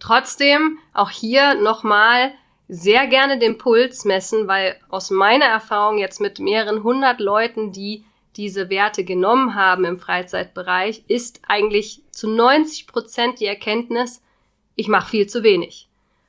Trotzdem 0.00 0.78
auch 0.92 1.10
hier 1.10 1.54
nochmal 1.54 2.32
sehr 2.68 3.06
gerne 3.06 3.38
den 3.38 3.58
Puls 3.58 4.04
messen, 4.04 4.48
weil 4.48 4.76
aus 4.88 5.10
meiner 5.10 5.44
Erfahrung 5.44 5.98
jetzt 5.98 6.20
mit 6.20 6.40
mehreren 6.40 6.82
hundert 6.82 7.20
Leuten, 7.20 7.72
die 7.72 8.04
diese 8.36 8.68
Werte 8.70 9.04
genommen 9.04 9.54
haben 9.54 9.84
im 9.84 9.98
Freizeitbereich, 9.98 11.04
ist 11.06 11.42
eigentlich 11.46 12.02
zu 12.10 12.28
90 12.28 12.86
Prozent 12.86 13.40
die 13.40 13.46
Erkenntnis, 13.46 14.22
ich 14.76 14.88
mache 14.88 15.10
viel 15.10 15.26
zu 15.26 15.42
wenig. 15.42 15.88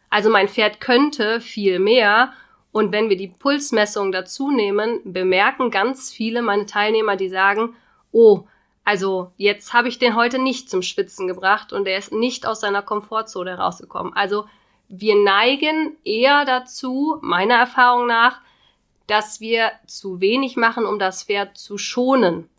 Also 0.10 0.30
mein 0.30 0.48
Pferd 0.48 0.80
könnte 0.80 1.42
viel 1.42 1.80
mehr 1.80 2.34
Und 2.76 2.92
wenn 2.92 3.08
wir 3.08 3.16
die 3.16 3.30
Pulsmessung 3.30 4.12
dazu 4.12 4.52
nehmen, 4.52 5.00
bemerken 5.06 5.72
ganz 5.72 6.12
viele 6.12 6.42
meine 6.42 6.66
Teilnehmer, 6.66 7.16
die 7.16 7.30
sagen, 7.30 7.74
oh, 8.12 8.44
also 8.84 9.32
jetzt 9.38 9.72
habe 9.72 9.88
ich 9.88 9.98
den 9.98 10.14
heute 10.18 10.40
nicht 10.40 10.70
zum 10.70 10.82
Schwitzen 10.82 11.26
gebracht 11.26 11.72
und 11.72 11.88
er 11.88 11.98
ist 11.98 12.12
nicht 12.12 12.46
aus 12.46 12.60
seiner 12.60 12.82
Komfortzone 12.82 13.58
rausgekommen. 13.58 14.12
Also 14.12 14.44
wir 14.90 15.16
neigen 15.16 15.96
eher 16.04 16.44
dazu, 16.44 17.18
meiner 17.22 17.56
Erfahrung 17.56 18.08
nach, 18.08 18.42
dass 19.08 19.40
wir 19.40 19.72
zu 19.88 20.20
wenig 20.20 20.58
machen, 20.58 20.86
um 20.86 21.00
das 21.00 21.24
Pferd 21.24 21.58
zu 21.58 21.78
schonen. 21.78 22.50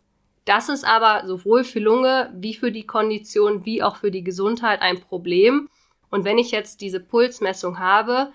Das 0.45 0.67
ist 0.67 0.83
aber 0.83 1.27
sowohl 1.27 1.63
für 1.63 1.79
Lunge 1.79 2.33
wie 2.33 2.55
für 2.55 2.71
die 2.71 2.87
Kondition 2.87 3.65
wie 3.65 3.83
auch 3.83 3.97
für 3.97 4.09
die 4.09 4.23
Gesundheit 4.23 4.81
ein 4.81 4.99
Problem. 4.99 5.69
Und 6.09 6.23
wenn 6.25 6.37
ich 6.37 6.51
jetzt 6.51 6.81
diese 6.81 6.99
Pulsmessung 6.99 7.79
habe, 7.79 8.31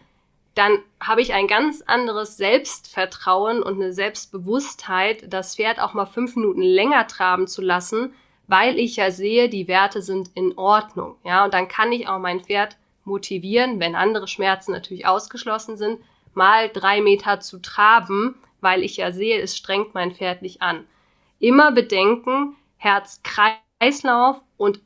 dann 0.54 0.78
habe 1.00 1.22
ich 1.22 1.32
ein 1.32 1.46
ganz 1.46 1.82
anderes 1.82 2.37
Selbstvertrauen 2.37 3.62
und 3.62 3.76
eine 3.76 3.92
Selbstbewusstheit, 3.92 5.32
das 5.32 5.56
Pferd 5.56 5.80
auch 5.80 5.94
mal 5.94 6.06
fünf 6.06 6.37
Minuten 6.37 6.62
länger 6.62 7.06
traben 7.06 7.46
zu 7.46 7.62
lassen, 7.62 8.12
weil 8.48 8.78
ich 8.78 8.96
ja 8.96 9.11
sehe, 9.11 9.48
die 9.48 9.68
Werte 9.68 10.02
sind 10.02 10.30
in 10.35 10.58
Ordnung. 10.58 11.16
Ja, 11.24 11.44
und 11.44 11.54
dann 11.54 11.68
kann 11.68 11.90
ich 11.92 12.06
auch 12.06 12.18
mein 12.18 12.40
Pferd 12.40 12.76
motivieren, 13.04 13.80
wenn 13.80 13.94
andere 13.94 14.28
Schmerzen 14.28 14.72
natürlich 14.72 15.06
ausgeschlossen 15.06 15.76
sind, 15.76 16.00
mal 16.35 16.68
drei 16.68 17.00
Meter 17.00 17.40
zu 17.40 17.61
traben, 17.61 18.35
weil 18.61 18.82
ich 18.82 18.98
ja 18.98 19.11
sehe, 19.11 19.40
es 19.40 19.56
strengt 19.56 19.94
mein 19.94 20.12
Pferd 20.12 20.42
nicht 20.42 20.61
an. 20.61 20.87
Immer 21.38 21.72
bedenken, 21.72 22.56
Herz-Kreislauf 22.76 24.40
und 24.56 24.80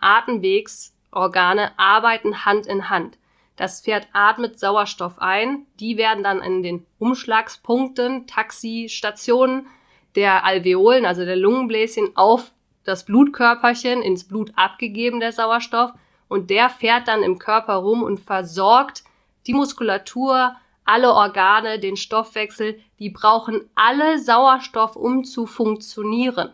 Atemwegsorgane 1.16 1.78
arbeiten 1.78 2.44
Hand 2.44 2.66
in 2.66 2.90
Hand. 2.90 3.18
Das 3.56 3.80
Pferd 3.80 4.06
atmet 4.12 4.60
Sauerstoff 4.60 5.18
ein, 5.18 5.66
die 5.80 5.96
werden 5.96 6.22
dann 6.22 6.42
in 6.42 6.62
den 6.62 6.86
Umschlagspunkten, 6.98 8.26
Taxistationen 8.26 9.66
der 10.14 10.44
Alveolen, 10.44 11.06
also 11.06 11.24
der 11.24 11.36
Lungenbläschen, 11.36 12.16
auf 12.16 12.52
das 12.84 13.06
Blutkörperchen 13.06 14.02
ins 14.02 14.24
Blut 14.28 14.52
abgegeben, 14.56 15.20
der 15.20 15.32
Sauerstoff, 15.32 15.92
und 16.28 16.50
der 16.50 16.68
fährt 16.68 17.08
dann 17.08 17.22
im 17.22 17.38
Körper 17.38 17.74
rum 17.74 18.02
und 18.02 18.20
versorgt 18.20 19.04
die 19.46 19.54
Muskulatur, 19.54 20.56
alle 20.84 21.12
Organe, 21.12 21.78
den 21.78 21.96
Stoffwechsel, 21.96 22.78
die 22.98 23.10
brauchen 23.10 23.68
alle 23.74 24.18
Sauerstoff, 24.18 24.96
um 24.96 25.24
zu 25.24 25.46
funktionieren. 25.46 26.52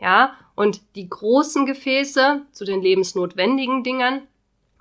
Ja, 0.00 0.34
und 0.54 0.80
die 0.94 1.08
großen 1.08 1.66
Gefäße 1.66 2.42
zu 2.52 2.64
den 2.64 2.82
lebensnotwendigen 2.82 3.82
Dingern, 3.82 4.22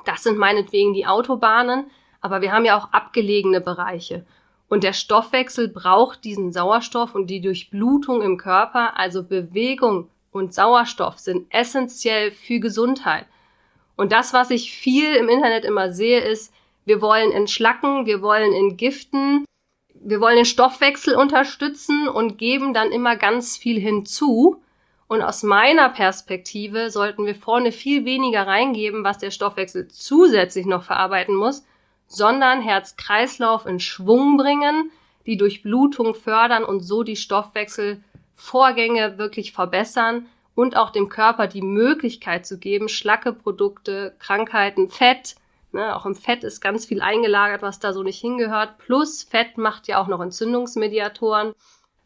das 0.05 0.23
sind 0.23 0.37
meinetwegen 0.37 0.93
die 0.93 1.07
Autobahnen, 1.07 1.85
aber 2.21 2.41
wir 2.41 2.51
haben 2.51 2.65
ja 2.65 2.77
auch 2.77 2.91
abgelegene 2.91 3.61
Bereiche. 3.61 4.25
Und 4.69 4.83
der 4.83 4.93
Stoffwechsel 4.93 5.67
braucht 5.67 6.23
diesen 6.23 6.51
Sauerstoff 6.51 7.15
und 7.15 7.27
die 7.27 7.41
Durchblutung 7.41 8.21
im 8.21 8.37
Körper, 8.37 8.97
also 8.97 9.23
Bewegung 9.23 10.09
und 10.31 10.53
Sauerstoff 10.53 11.19
sind 11.19 11.45
essentiell 11.53 12.31
für 12.31 12.59
Gesundheit. 12.59 13.25
Und 13.95 14.11
das, 14.11 14.33
was 14.33 14.49
ich 14.49 14.71
viel 14.71 15.15
im 15.15 15.29
Internet 15.29 15.65
immer 15.65 15.91
sehe, 15.91 16.19
ist, 16.19 16.53
wir 16.85 17.01
wollen 17.01 17.31
entschlacken, 17.31 18.05
wir 18.05 18.21
wollen 18.21 18.51
entgiften, 18.53 19.45
wir 19.93 20.19
wollen 20.19 20.37
den 20.37 20.45
Stoffwechsel 20.45 21.15
unterstützen 21.15 22.07
und 22.07 22.37
geben 22.37 22.73
dann 22.73 22.91
immer 22.91 23.15
ganz 23.15 23.55
viel 23.55 23.79
hinzu. 23.79 24.62
Und 25.07 25.21
aus 25.21 25.43
meiner 25.43 25.89
Perspektive 25.89 26.89
sollten 26.89 27.25
wir 27.25 27.35
vorne 27.35 27.71
viel 27.71 28.05
weniger 28.05 28.47
reingeben, 28.47 29.03
was 29.03 29.17
der 29.17 29.31
Stoffwechsel 29.31 29.87
zusätzlich 29.87 30.65
noch 30.65 30.83
verarbeiten 30.83 31.35
muss, 31.35 31.65
sondern 32.07 32.61
Herz-Kreislauf 32.61 33.65
in 33.65 33.79
Schwung 33.79 34.37
bringen, 34.37 34.91
die 35.25 35.37
Durchblutung 35.37 36.15
fördern 36.15 36.63
und 36.63 36.81
so 36.81 37.03
die 37.03 37.15
Stoffwechselvorgänge 37.15 39.17
wirklich 39.17 39.53
verbessern 39.53 40.27
und 40.55 40.77
auch 40.77 40.91
dem 40.91 41.09
Körper 41.09 41.47
die 41.47 41.61
Möglichkeit 41.61 42.45
zu 42.45 42.59
geben, 42.59 42.89
schlacke 42.89 43.33
Produkte, 43.33 44.15
Krankheiten, 44.19 44.89
Fett, 44.89 45.35
Ne, 45.73 45.95
auch 45.95 46.05
im 46.05 46.13
Fett 46.13 46.43
ist 46.43 46.61
ganz 46.61 46.85
viel 46.85 47.01
eingelagert, 47.01 47.63
was 47.63 47.79
da 47.79 47.93
so 47.93 48.03
nicht 48.03 48.21
hingehört. 48.21 48.77
Plus 48.77 49.23
Fett 49.23 49.57
macht 49.57 49.87
ja 49.87 49.99
auch 49.99 50.07
noch 50.07 50.21
Entzündungsmediatoren. 50.21 51.53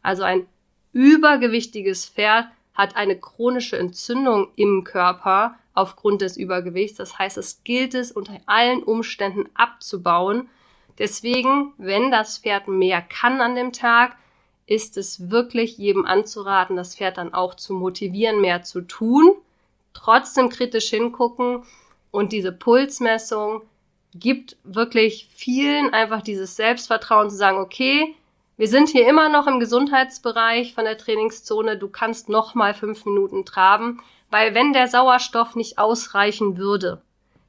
Also 0.00 0.22
ein 0.22 0.46
übergewichtiges 0.94 2.06
Pferd 2.06 2.46
hat 2.78 2.96
eine 2.96 3.18
chronische 3.18 3.76
Entzündung 3.76 4.48
im 4.56 4.84
Körper 4.84 5.56
aufgrund 5.74 6.22
des 6.22 6.38
Übergewichts. 6.38 6.96
Das 6.96 7.18
heißt, 7.18 7.36
es 7.36 7.62
gilt 7.64 7.92
es 7.92 8.10
unter 8.10 8.40
allen 8.46 8.82
Umständen 8.82 9.50
abzubauen. 9.52 10.48
Deswegen, 10.98 11.74
wenn 11.76 12.10
das 12.10 12.38
Pferd 12.38 12.68
mehr 12.68 13.02
kann 13.02 13.42
an 13.42 13.54
dem 13.54 13.72
Tag, 13.72 14.16
ist 14.66 14.96
es 14.96 15.30
wirklich 15.30 15.76
jedem 15.76 16.06
anzuraten, 16.06 16.76
das 16.76 16.96
Pferd 16.96 17.18
dann 17.18 17.34
auch 17.34 17.54
zu 17.54 17.74
motivieren, 17.74 18.40
mehr 18.40 18.62
zu 18.62 18.80
tun. 18.80 19.32
Trotzdem 19.92 20.48
kritisch 20.48 20.88
hingucken, 20.88 21.64
und 22.10 22.32
diese 22.32 22.52
Pulsmessung 22.52 23.62
gibt 24.14 24.56
wirklich 24.64 25.28
vielen 25.34 25.92
einfach 25.92 26.22
dieses 26.22 26.56
Selbstvertrauen 26.56 27.30
zu 27.30 27.36
sagen, 27.36 27.58
okay, 27.58 28.14
wir 28.58 28.66
sind 28.66 28.88
hier 28.88 29.08
immer 29.08 29.28
noch 29.28 29.46
im 29.46 29.60
Gesundheitsbereich 29.60 30.74
von 30.74 30.84
der 30.84 30.98
Trainingszone, 30.98 31.78
du 31.78 31.88
kannst 31.88 32.28
noch 32.28 32.56
mal 32.56 32.74
fünf 32.74 33.06
Minuten 33.06 33.44
traben, 33.44 34.00
weil 34.30 34.52
wenn 34.52 34.72
der 34.72 34.88
Sauerstoff 34.88 35.54
nicht 35.54 35.78
ausreichen 35.78 36.58
würde, 36.58 37.00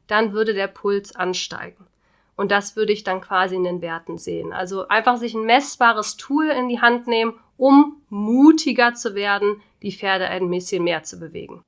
dann 0.05 0.33
würde 0.33 0.53
der 0.53 0.67
Puls 0.67 1.15
ansteigen. 1.15 1.87
Und 2.35 2.51
das 2.51 2.75
würde 2.75 2.93
ich 2.93 3.03
dann 3.03 3.21
quasi 3.21 3.55
in 3.55 3.63
den 3.63 3.81
Werten 3.81 4.19
sehen. 4.19 4.53
Also 4.53 4.87
einfach 4.87 5.17
sich 5.17 5.33
ein 5.33 5.45
messbares 5.45 6.15
Tool 6.15 6.45
in 6.45 6.69
die 6.69 6.79
Hand 6.79 7.07
nehmen, 7.07 7.33
um 7.57 8.03
mutiger 8.09 8.93
zu 8.93 9.15
werden, 9.15 9.61
die 9.81 9.91
Pferde 9.91 10.27
ein 10.27 10.47
bisschen 10.49 10.83
mehr 10.83 11.01
zu 11.01 11.19
bewegen. 11.19 11.63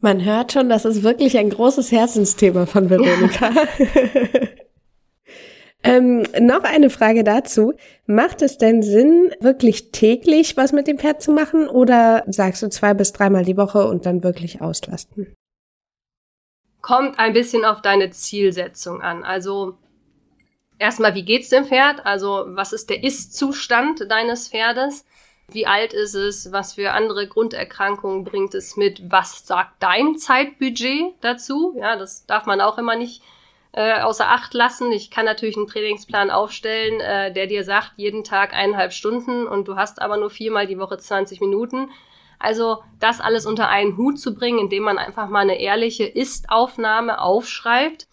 Man 0.00 0.22
hört 0.22 0.52
schon, 0.52 0.68
das 0.68 0.84
ist 0.84 1.02
wirklich 1.02 1.38
ein 1.38 1.48
großes 1.48 1.90
Herzensthema 1.90 2.66
von 2.66 2.90
Veronika. 2.90 3.50
ähm, 5.86 6.22
noch 6.40 6.64
eine 6.64 6.90
Frage 6.90 7.24
dazu. 7.24 7.72
Macht 8.06 8.42
es 8.42 8.58
denn 8.58 8.82
Sinn, 8.82 9.32
wirklich 9.40 9.92
täglich 9.92 10.56
was 10.56 10.72
mit 10.72 10.86
dem 10.86 10.98
Pferd 10.98 11.22
zu 11.22 11.32
machen 11.32 11.68
oder 11.68 12.24
sagst 12.26 12.62
du 12.62 12.68
zwei 12.68 12.94
bis 12.94 13.12
dreimal 13.12 13.44
die 13.44 13.56
Woche 13.56 13.86
und 13.86 14.06
dann 14.06 14.22
wirklich 14.22 14.60
auslasten? 14.60 15.34
Kommt 16.82 17.18
ein 17.18 17.32
bisschen 17.32 17.64
auf 17.64 17.82
deine 17.82 18.10
Zielsetzung 18.10 19.02
an. 19.02 19.24
Also 19.24 19.76
erstmal, 20.78 21.14
wie 21.14 21.24
geht's 21.24 21.48
dem 21.48 21.64
Pferd? 21.64 22.04
Also 22.04 22.44
was 22.48 22.72
ist 22.72 22.90
der 22.90 23.02
Ist-Zustand 23.02 24.10
deines 24.10 24.48
Pferdes? 24.48 25.04
Wie 25.48 25.66
alt 25.66 25.92
ist 25.92 26.14
es? 26.14 26.50
Was 26.52 26.74
für 26.74 26.92
andere 26.92 27.28
Grunderkrankungen 27.28 28.24
bringt 28.24 28.54
es 28.54 28.76
mit? 28.76 29.10
Was 29.10 29.46
sagt 29.46 29.80
dein 29.80 30.18
Zeitbudget 30.18 31.14
dazu? 31.20 31.74
Ja, 31.78 31.96
das 31.96 32.26
darf 32.26 32.46
man 32.46 32.60
auch 32.60 32.78
immer 32.78 32.96
nicht 32.96 33.22
äh, 33.76 34.00
außer 34.00 34.28
Acht 34.28 34.54
lassen. 34.54 34.90
Ich 34.90 35.10
kann 35.10 35.26
natürlich 35.26 35.56
einen 35.56 35.66
Trainingsplan 35.66 36.30
aufstellen, 36.30 36.98
äh, 37.00 37.30
der 37.30 37.46
dir 37.46 37.62
sagt, 37.62 37.92
jeden 37.96 38.24
Tag 38.24 38.54
eineinhalb 38.54 38.92
Stunden 38.92 39.46
und 39.46 39.68
du 39.68 39.76
hast 39.76 40.00
aber 40.00 40.16
nur 40.16 40.30
viermal 40.30 40.66
die 40.66 40.78
Woche 40.78 40.96
20 40.96 41.42
Minuten. 41.42 41.90
Also 42.38 42.78
das 43.00 43.20
alles 43.20 43.44
unter 43.44 43.68
einen 43.68 43.98
Hut 43.98 44.18
zu 44.18 44.34
bringen, 44.34 44.58
indem 44.58 44.82
man 44.82 44.96
einfach 44.96 45.28
mal 45.28 45.40
eine 45.40 45.60
ehrliche 45.60 46.04
Ist-Aufnahme 46.04 47.20
aufschreibt 47.20 48.08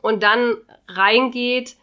und 0.00 0.22
dann 0.22 0.56
reingeht 0.86 1.76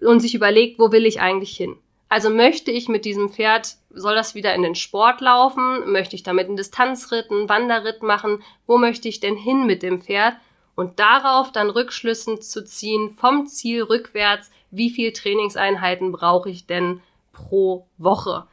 und 0.00 0.18
sich 0.18 0.34
überlegt, 0.34 0.80
wo 0.80 0.90
will 0.90 1.06
ich 1.06 1.20
eigentlich 1.20 1.56
hin? 1.56 1.76
Also 2.08 2.30
möchte 2.30 2.72
ich 2.72 2.88
mit 2.88 3.04
diesem 3.04 3.28
Pferd, 3.30 3.76
soll 3.90 4.16
das 4.16 4.34
wieder 4.34 4.54
in 4.56 4.62
den 4.62 4.74
Sport 4.74 5.20
laufen? 5.20 5.92
Möchte 5.92 6.16
ich 6.16 6.24
damit 6.24 6.48
einen 6.48 6.56
Distanzritt, 6.56 7.30
einen 7.30 7.48
Wanderritt 7.48 8.02
machen? 8.02 8.42
Wo 8.66 8.76
möchte 8.76 9.08
ich 9.08 9.20
denn 9.20 9.36
hin 9.36 9.66
mit 9.66 9.84
dem 9.84 10.00
Pferd? 10.00 10.34
Und 10.76 11.00
darauf 11.00 11.50
dann 11.50 11.70
Rückschlüssen 11.70 12.40
zu 12.40 12.64
ziehen 12.64 13.10
vom 13.10 13.46
Ziel 13.46 13.82
rückwärts, 13.82 14.52
wie 14.70 14.90
viel 14.90 15.12
Trainingseinheiten 15.12 16.12
brauche 16.12 16.50
ich 16.50 16.66
denn 16.66 17.02
pro 17.32 17.88
Woche? 17.98 18.46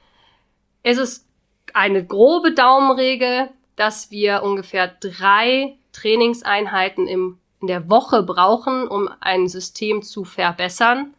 Es 0.82 0.98
ist 0.98 1.28
eine 1.74 2.04
grobe 2.04 2.54
Daumenregel, 2.54 3.50
dass 3.76 4.10
wir 4.10 4.42
ungefähr 4.42 4.88
drei 4.88 5.78
Trainingseinheiten 5.92 7.08
im, 7.08 7.38
in 7.62 7.68
der 7.68 7.90
Woche 7.90 8.24
brauchen, 8.24 8.88
um 8.88 9.10
ein 9.20 9.48
System 9.48 10.02
zu 10.02 10.24
verbessern 10.24 11.14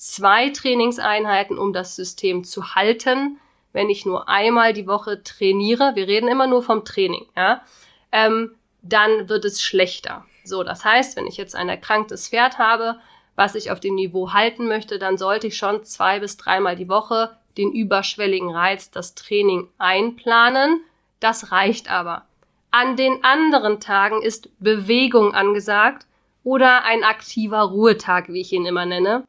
zwei 0.00 0.48
Trainingseinheiten, 0.48 1.58
um 1.58 1.74
das 1.74 1.94
System 1.94 2.42
zu 2.42 2.74
halten. 2.74 3.38
Wenn 3.72 3.90
ich 3.90 4.06
nur 4.06 4.28
einmal 4.28 4.72
die 4.72 4.86
Woche 4.86 5.22
trainiere, 5.22 5.92
wir 5.94 6.08
reden 6.08 6.26
immer 6.26 6.46
nur 6.46 6.62
vom 6.62 6.84
Training, 6.84 7.26
ja, 7.36 7.62
ähm, 8.10 8.56
dann 8.82 9.28
wird 9.28 9.44
es 9.44 9.62
schlechter. 9.62 10.24
So, 10.44 10.62
das 10.62 10.84
heißt, 10.84 11.16
wenn 11.16 11.26
ich 11.26 11.36
jetzt 11.36 11.54
ein 11.54 11.68
erkranktes 11.68 12.28
Pferd 12.28 12.58
habe, 12.58 12.96
was 13.36 13.54
ich 13.54 13.70
auf 13.70 13.80
dem 13.80 13.94
Niveau 13.94 14.32
halten 14.32 14.66
möchte, 14.68 14.98
dann 14.98 15.16
sollte 15.16 15.46
ich 15.46 15.56
schon 15.56 15.84
zwei 15.84 16.20
bis 16.20 16.36
dreimal 16.36 16.76
die 16.76 16.88
Woche 16.88 17.36
den 17.56 17.72
überschwelligen 17.72 18.50
Reiz, 18.50 18.90
das 18.90 19.14
Training 19.14 19.68
einplanen. 19.78 20.80
Das 21.20 21.52
reicht 21.52 21.90
aber. 21.90 22.26
An 22.70 22.96
den 22.96 23.24
anderen 23.24 23.80
Tagen 23.80 24.22
ist 24.22 24.48
Bewegung 24.60 25.34
angesagt 25.34 26.06
oder 26.44 26.84
ein 26.84 27.02
aktiver 27.02 27.62
Ruhetag, 27.62 28.28
wie 28.28 28.40
ich 28.40 28.52
ihn 28.52 28.66
immer 28.66 28.86
nenne. 28.86 29.24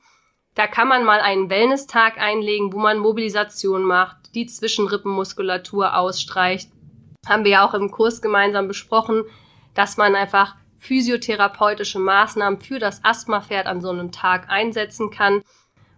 Da 0.55 0.67
kann 0.67 0.87
man 0.87 1.03
mal 1.03 1.21
einen 1.21 1.49
Wellness-Tag 1.49 2.17
einlegen, 2.17 2.73
wo 2.73 2.77
man 2.77 2.99
Mobilisation 2.99 3.83
macht, 3.83 4.35
die 4.35 4.45
Zwischenrippenmuskulatur 4.45 5.97
ausstreicht. 5.97 6.69
Haben 7.25 7.43
wir 7.43 7.51
ja 7.51 7.67
auch 7.67 7.73
im 7.73 7.89
Kurs 7.91 8.21
gemeinsam 8.21 8.67
besprochen, 8.67 9.23
dass 9.73 9.97
man 9.97 10.15
einfach 10.15 10.55
physiotherapeutische 10.81 11.99
Maßnahmen 11.99 12.59
für 12.59 12.79
das 12.79 13.05
Asthmapferd 13.05 13.67
an 13.67 13.81
so 13.81 13.91
einem 13.91 14.11
Tag 14.11 14.49
einsetzen 14.49 15.11
kann. 15.11 15.43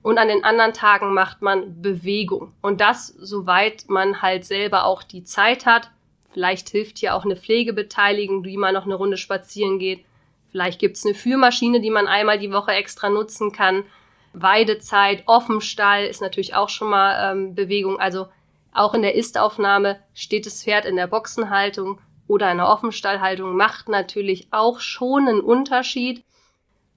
Und 0.02 0.18
an 0.18 0.28
den 0.28 0.44
anderen 0.44 0.74
Tagen 0.74 1.14
macht 1.14 1.42
man 1.42 1.82
Bewegung. 1.82 2.52
Und 2.62 2.82
das, 2.82 3.08
soweit 3.08 3.86
man 3.88 4.22
halt 4.22 4.44
selber 4.44 4.84
auch 4.84 5.02
die 5.02 5.24
Zeit 5.24 5.66
hat. 5.66 5.90
Vielleicht 6.34 6.70
hilft 6.70 6.98
hier 6.98 7.16
auch 7.16 7.24
eine 7.24 7.38
Pflegebeteiligung, 7.38 8.44
wie 8.44 8.58
man 8.58 8.74
noch 8.74 8.84
eine 8.84 8.96
Runde 8.96 9.16
spazieren 9.16 9.80
geht. 9.80 10.04
Vielleicht 10.52 10.80
gibt's 10.80 11.06
eine 11.06 11.16
Führmaschine, 11.16 11.80
die 11.80 11.90
man 11.90 12.08
einmal 12.08 12.38
die 12.38 12.52
Woche 12.52 12.74
extra 12.74 13.10
nutzen 13.10 13.54
kann. 13.54 13.86
Weidezeit, 14.34 15.24
Offenstall 15.28 16.06
ist 16.06 16.22
natürlich 16.22 16.56
auch 16.56 16.68
schon 16.68 16.90
mal 16.90 17.32
ähm, 17.32 17.56
Bewegung. 17.56 18.02
Also 18.02 18.28
auch 18.74 18.94
in 18.94 19.02
der 19.02 19.16
Istaufnahme 19.16 20.00
steht 20.14 20.46
das 20.46 20.62
Pferd 20.62 20.84
in 20.84 20.98
der 20.98 21.08
Boxenhaltung 21.08 22.02
oder 22.28 22.48
einer 22.48 22.70
Offenstallhaltung 22.70 23.56
macht 23.56 23.90
natürlich 23.90 24.48
auch 24.52 24.80
schon 24.80 25.28
einen 25.28 25.42
Unterschied. 25.42 26.24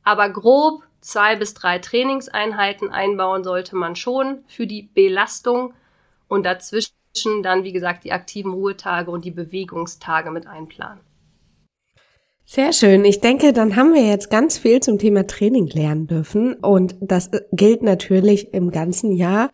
Aber 0.02 0.30
grob 0.30 0.82
zwei 1.00 1.36
bis 1.36 1.54
drei 1.54 1.78
Trainingseinheiten 1.78 2.90
einbauen 2.90 3.44
sollte 3.44 3.76
man 3.76 3.96
schon 3.96 4.44
für 4.46 4.66
die 4.66 4.82
Belastung 4.94 5.74
und 6.28 6.44
dazwischen 6.44 6.92
dann, 7.42 7.64
wie 7.64 7.72
gesagt, 7.72 8.04
die 8.04 8.12
aktiven 8.12 8.52
Ruhetage 8.52 9.10
und 9.10 9.24
die 9.24 9.30
Bewegungstage 9.30 10.30
mit 10.30 10.46
einplanen. 10.46 11.00
Sehr 12.44 12.72
schön. 12.72 13.04
Ich 13.04 13.20
denke, 13.20 13.52
dann 13.52 13.74
haben 13.74 13.92
wir 13.92 14.04
jetzt 14.04 14.30
ganz 14.30 14.56
viel 14.58 14.80
zum 14.80 14.98
Thema 14.98 15.26
Training 15.26 15.66
lernen 15.66 16.06
dürfen. 16.06 16.54
Und 16.54 16.94
das 17.00 17.30
gilt 17.50 17.82
natürlich 17.82 18.54
im 18.54 18.70
ganzen 18.70 19.10
Jahr, 19.10 19.50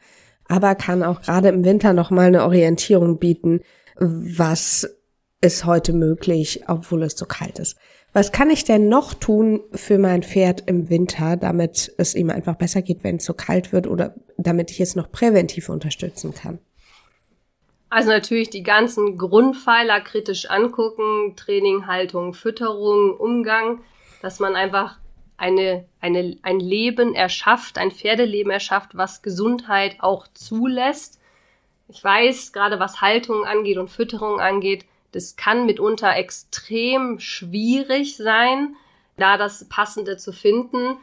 aber 0.47 0.75
kann 0.75 1.03
auch 1.03 1.23
gerade 1.23 1.49
im 1.49 1.65
Winter 1.65 1.95
nochmal 1.95 2.27
eine 2.27 2.45
Orientierung 2.45 3.19
bieten, 3.19 3.61
was 3.99 5.02
ist 5.43 5.67
heute 5.67 5.93
möglich, 5.93 6.63
obwohl 6.69 7.03
es 7.03 7.17
so 7.17 7.27
kalt 7.27 7.59
ist. 7.59 7.77
Was 8.15 8.31
kann 8.31 8.51
ich 8.51 8.65
denn 8.65 8.89
noch 8.89 9.15
tun 9.15 9.61
für 9.73 9.99
mein 9.99 10.23
Pferd 10.23 10.65
im 10.67 10.89
Winter, 10.89 11.37
damit 11.37 11.93
es 11.99 12.15
ihm 12.15 12.31
einfach 12.31 12.57
besser 12.57 12.83
geht, 12.83 13.05
wenn 13.05 13.17
es 13.17 13.25
so 13.25 13.35
kalt 13.35 13.73
wird 13.73 13.87
oder 13.87 14.15
damit 14.37 14.71
ich 14.71 14.81
es 14.81 14.97
noch 14.97 15.11
präventiv 15.11 15.69
unterstützen 15.69 16.35
kann? 16.35 16.59
Also 17.89 18.11
natürlich 18.11 18.51
die 18.51 18.63
ganzen 18.63 19.19
Grundpfeiler 19.19 20.01
kritisch 20.01 20.49
angucken, 20.49 21.35
Training, 21.37 21.87
Haltung, 21.87 22.33
Fütterung, 22.33 23.15
Umgang, 23.17 23.81
dass 24.23 24.41
man 24.41 24.57
einfach 24.57 24.99
eine, 25.37 25.87
eine, 26.01 26.39
ein 26.43 26.61
Leben 26.61 27.15
erschafft, 27.15 27.79
ein 27.79 27.91
Pferdeleben 27.91 28.53
erschafft, 28.53 28.97
was 28.97 29.23
Gesundheit 29.23 29.97
auch 29.99 30.27
zulässt. 30.35 31.21
Ich 31.89 32.03
weiß, 32.03 32.53
gerade 32.53 32.79
was 32.79 33.01
Haltung 33.01 33.45
angeht 33.45 33.77
und 33.79 33.91
Fütterung 33.91 34.39
angeht, 34.41 34.85
das 35.13 35.37
kann 35.37 35.67
mitunter 35.67 36.17
extrem 36.17 37.21
schwierig 37.21 38.17
sein, 38.17 38.77
da 39.17 39.37
das 39.37 39.69
Passende 39.69 40.17
zu 40.17 40.33
finden. 40.33 40.97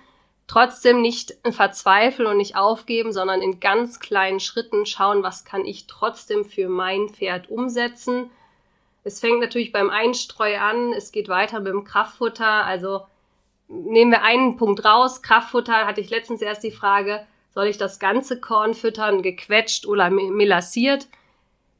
Trotzdem 0.47 1.01
nicht 1.01 1.35
verzweifeln 1.51 2.27
und 2.27 2.37
nicht 2.37 2.55
aufgeben, 2.55 3.13
sondern 3.13 3.41
in 3.41 3.59
ganz 3.59 3.99
kleinen 3.99 4.39
Schritten 4.39 4.87
schauen, 4.87 5.21
was 5.21 5.45
kann 5.45 5.63
ich 5.63 5.85
trotzdem 5.85 6.43
für 6.43 6.69
mein 6.69 7.09
Pferd 7.09 7.51
umsetzen. 7.51 8.31
Es 9.03 9.19
fängt 9.19 9.39
natürlich 9.39 9.71
beim 9.71 9.91
Einstreu 9.91 10.57
an, 10.57 10.91
es 10.93 11.11
geht 11.11 11.29
weiter 11.29 11.59
mit 11.59 11.71
dem 11.71 11.83
Kraftfutter. 11.83 12.65
Also 12.65 13.01
nehmen 13.67 14.11
wir 14.11 14.23
einen 14.23 14.57
Punkt 14.57 14.83
raus. 14.83 15.21
Kraftfutter 15.21 15.85
hatte 15.85 16.01
ich 16.01 16.09
letztens 16.09 16.41
erst 16.41 16.63
die 16.63 16.71
Frage, 16.71 17.25
soll 17.53 17.67
ich 17.67 17.77
das 17.77 17.99
ganze 17.99 18.39
Korn 18.39 18.73
füttern, 18.73 19.21
gequetscht 19.21 19.85
oder 19.85 20.09
melassiert? 20.09 21.07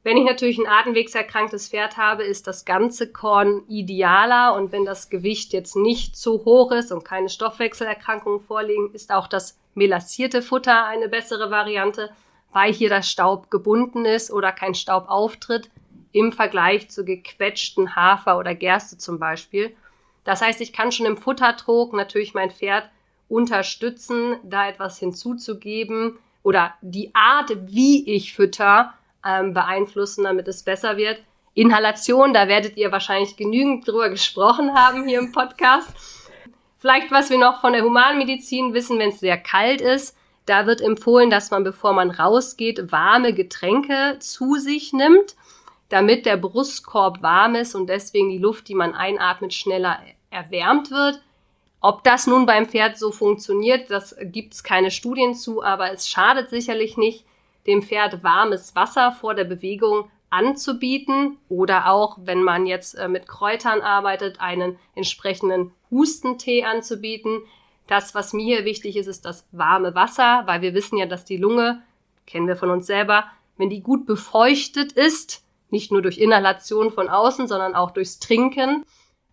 Wenn 0.02 0.16
ich 0.16 0.24
natürlich 0.24 0.58
ein 0.58 0.68
atemwegserkranktes 0.68 1.70
Pferd 1.70 1.98
habe, 1.98 2.24
ist 2.24 2.48
das 2.48 2.64
ganze 2.64 3.12
Korn 3.12 3.64
idealer 3.68 4.56
und 4.56 4.72
wenn 4.72 4.86
das 4.86 5.10
Gewicht 5.10 5.52
jetzt 5.52 5.76
nicht 5.76 6.16
zu 6.16 6.46
hoch 6.46 6.72
ist 6.72 6.92
und 6.92 7.04
keine 7.04 7.28
Stoffwechselerkrankungen 7.28 8.40
vorliegen, 8.40 8.92
ist 8.94 9.12
auch 9.12 9.28
das 9.28 9.60
melassierte 9.76 10.42
Futter 10.42 10.86
eine 10.86 11.10
bessere 11.10 11.52
Variante, 11.52 12.12
weil 12.54 12.72
hier 12.72 12.90
das 12.90 13.10
Staub 13.10 13.52
gebunden 13.52 14.06
ist 14.06 14.32
oder 14.32 14.54
kein 14.54 14.74
Staub 14.74 15.10
auftritt 15.10 15.70
im 16.14 16.32
Vergleich 16.32 16.90
zu 16.90 17.04
gequetschten 17.04 17.96
Hafer 17.96 18.38
oder 18.38 18.56
Gerste 18.56 18.98
zum 18.98 19.20
Beispiel. 19.20 19.76
Das 20.24 20.42
heißt, 20.42 20.62
ich 20.62 20.74
kann 20.74 20.92
schon 20.92 21.06
im 21.06 21.18
Futtertrog 21.18 21.94
natürlich 21.94 22.34
mein 22.34 22.52
Pferd 22.52 22.90
unterstützen, 23.28 24.38
da 24.44 24.70
etwas 24.70 24.98
hinzuzugeben 24.98 26.18
oder 26.42 26.74
die 26.82 27.14
Art, 27.14 27.52
wie 27.68 28.10
ich 28.10 28.34
fütter, 28.34 28.94
ähm, 29.26 29.54
beeinflussen, 29.54 30.24
damit 30.24 30.48
es 30.48 30.64
besser 30.64 30.98
wird. 30.98 31.20
Inhalation, 31.54 32.34
da 32.34 32.48
werdet 32.48 32.78
ihr 32.78 32.92
wahrscheinlich 32.92 33.36
genügend 33.36 33.88
drüber 33.88 34.10
gesprochen 34.10 34.74
haben 34.74 35.08
hier 35.08 35.20
im 35.20 35.32
Podcast. 35.32 35.90
Vielleicht, 36.78 37.12
was 37.12 37.30
wir 37.30 37.38
noch 37.38 37.60
von 37.60 37.74
der 37.74 37.84
Humanmedizin 37.84 38.74
wissen, 38.74 39.00
wenn 39.00 39.10
es 39.10 39.20
sehr 39.20 39.38
kalt 39.38 39.82
ist, 39.82 40.16
da 40.46 40.66
wird 40.66 40.82
empfohlen, 40.82 41.30
dass 41.30 41.52
man, 41.52 41.64
bevor 41.64 41.94
man 41.94 42.10
rausgeht, 42.10 42.92
warme 42.92 43.34
Getränke 43.34 44.18
zu 44.20 44.56
sich 44.56 44.94
nimmt, 44.94 45.36
damit 45.90 46.26
der 46.26 46.38
Brustkorb 46.38 47.22
warm 47.22 47.56
ist 47.56 47.76
und 47.76 47.88
deswegen 47.88 48.30
die 48.30 48.38
Luft, 48.38 48.68
die 48.68 48.76
man 48.76 48.96
einatmet, 48.96 49.54
schneller 49.54 50.00
erwärmt 50.30 50.92
wird. 50.92 51.22
Ob 51.82 52.04
das 52.04 52.28
nun 52.28 52.46
beim 52.46 52.68
Pferd 52.68 52.98
so 52.98 53.12
funktioniert, 53.12 53.90
das 53.90 54.16
gibt 54.22 54.54
es 54.54 54.64
keine 54.64 54.92
Studien 54.92 55.34
zu, 55.34 55.64
aber 55.64 55.92
es 55.92 56.10
schadet 56.10 56.50
sicherlich 56.50 56.98
nicht 56.98 57.26
dem 57.68 57.82
Pferd 57.82 58.24
warmes 58.24 58.76
Wasser 58.76 59.12
vor 59.12 59.36
der 59.36 59.44
Bewegung 59.44 60.10
anzubieten 60.30 61.38
oder 61.50 61.90
auch, 61.92 62.18
wenn 62.22 62.44
man 62.44 62.66
jetzt 62.66 62.96
äh, 62.96 63.08
mit 63.08 63.28
Kräutern 63.28 63.82
arbeitet, 63.82 64.40
einen 64.40 64.78
entsprechenden 64.96 65.72
Hustentee 65.90 66.64
anzubieten. 66.66 67.42
Das, 67.88 68.14
was 68.14 68.34
mir 68.34 68.58
hier 68.58 68.66
wichtig 68.66 68.96
ist, 68.96 69.08
ist 69.08 69.26
das 69.26 69.48
warme 69.52 69.96
Wasser, 69.96 70.44
weil 70.46 70.62
wir 70.62 70.74
wissen 70.74 70.98
ja, 70.98 71.08
dass 71.08 71.26
die 71.26 71.38
Lunge, 71.38 71.82
kennen 72.28 72.48
wir 72.48 72.56
von 72.56 72.70
uns 72.70 72.86
selber, 72.86 73.26
wenn 73.58 73.70
die 73.70 73.82
gut 73.82 74.06
befeuchtet 74.06 74.92
ist, 74.92 75.44
nicht 75.72 75.92
nur 75.92 76.02
durch 76.02 76.20
Inhalation 76.20 76.92
von 76.92 77.10
außen, 77.10 77.48
sondern 77.48 77.76
auch 77.76 77.92
durchs 77.92 78.20
Trinken, 78.20 78.86